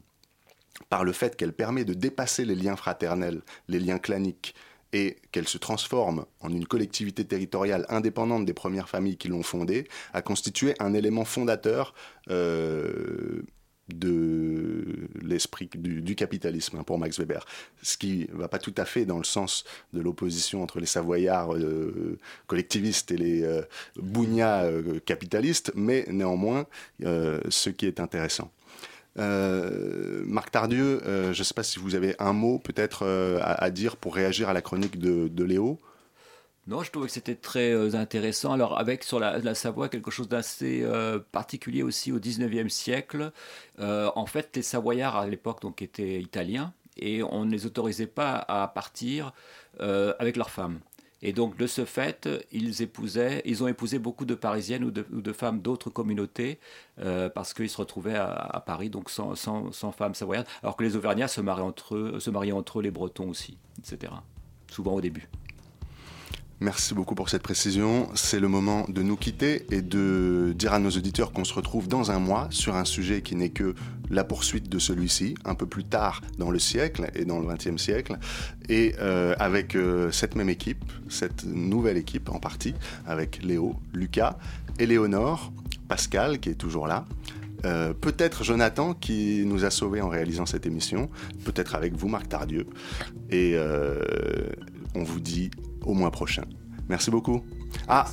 [0.93, 4.55] par le fait qu'elle permet de dépasser les liens fraternels, les liens claniques,
[4.93, 9.89] et qu'elle se transforme en une collectivité territoriale indépendante des premières familles qui l'ont fondée,
[10.13, 11.95] a constitué un élément fondateur
[12.29, 13.43] euh,
[13.89, 17.45] de l'esprit du, capitalisme hein, pour Max Weber.
[17.83, 21.55] Ce qui va pas tout à fait dans le sens de l'opposition entre les Savoyards
[21.55, 23.63] euh, collectivistes et les euh,
[23.99, 26.67] euh, capitalistes, mais néanmoins
[27.01, 28.51] ce qui est intéressant.
[29.19, 33.39] Euh, Marc Tardieu, euh, je ne sais pas si vous avez un mot peut-être euh,
[33.43, 35.81] à, dire pour réagir à la chronique de, Léo.
[36.69, 38.53] Non, je trouvais que c'était très intéressant.
[38.53, 40.87] Alors, avec sur la, Savoie, quelque chose d'assez
[41.33, 43.33] particulier aussi au 19e siècle.
[43.81, 48.37] En fait, les Savoyards à l'époque donc étaient italiens et on ne les autorisait pas
[48.47, 49.33] à partir
[49.81, 50.79] avec leurs femmes.
[51.23, 55.33] Et donc, de ce fait, ils épousaient, ils ont épousé beaucoup de Parisiennes ou de,
[55.33, 56.59] femmes d'autres communautés
[56.99, 59.35] euh, parce qu'ils se retrouvaient à, Paris, donc sans,
[59.93, 63.29] femmes savoyardes, alors que les Auvergnats se mariaient entre se mariaient entre eux, les Bretons
[63.29, 64.13] aussi, etc.
[64.69, 65.29] Souvent au début.
[66.63, 68.09] Merci beaucoup pour cette précision.
[68.15, 71.89] C'est le moment de nous quitter et de dire à nos auditeurs qu'on se retrouve
[71.89, 73.75] dans un mois sur un sujet qui n'est que
[74.11, 77.83] la poursuite de celui-ci, un peu plus tard dans le siècle et dans le XXe
[77.83, 78.17] siècle,
[78.69, 82.75] et euh, avec euh, cette même équipe, cette nouvelle équipe en partie,
[83.09, 84.39] avec Léo, Lucas,
[84.79, 85.53] Éléonore,
[85.89, 87.07] Pascal qui est toujours là.
[87.65, 91.11] Euh, peut-être Jonathan qui nous a sauvés en réalisant cette émission,
[91.45, 92.67] peut-être avec vous Marc Tardieu.
[93.31, 93.57] Et
[94.95, 95.51] on vous dit
[95.87, 96.45] au mois prochain.
[96.89, 97.43] Merci beaucoup.
[97.89, 98.07] Ah,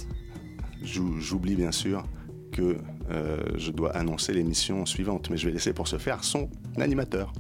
[0.84, 2.04] j'ou- j'oublie bien sûr
[2.52, 2.78] que
[3.12, 7.34] euh, je dois annoncer l'émission suivante, mais je vais laisser pour ce faire son animateur.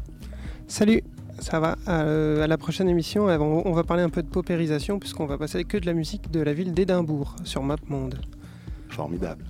[0.67, 1.01] Salut,
[1.39, 1.77] ça va?
[1.87, 5.25] Euh, À la prochaine émission, euh, on on va parler un peu de paupérisation puisqu'on
[5.25, 8.19] va passer que de la musique de la ville d'Édimbourg sur MapMonde.
[8.89, 9.45] Formidable.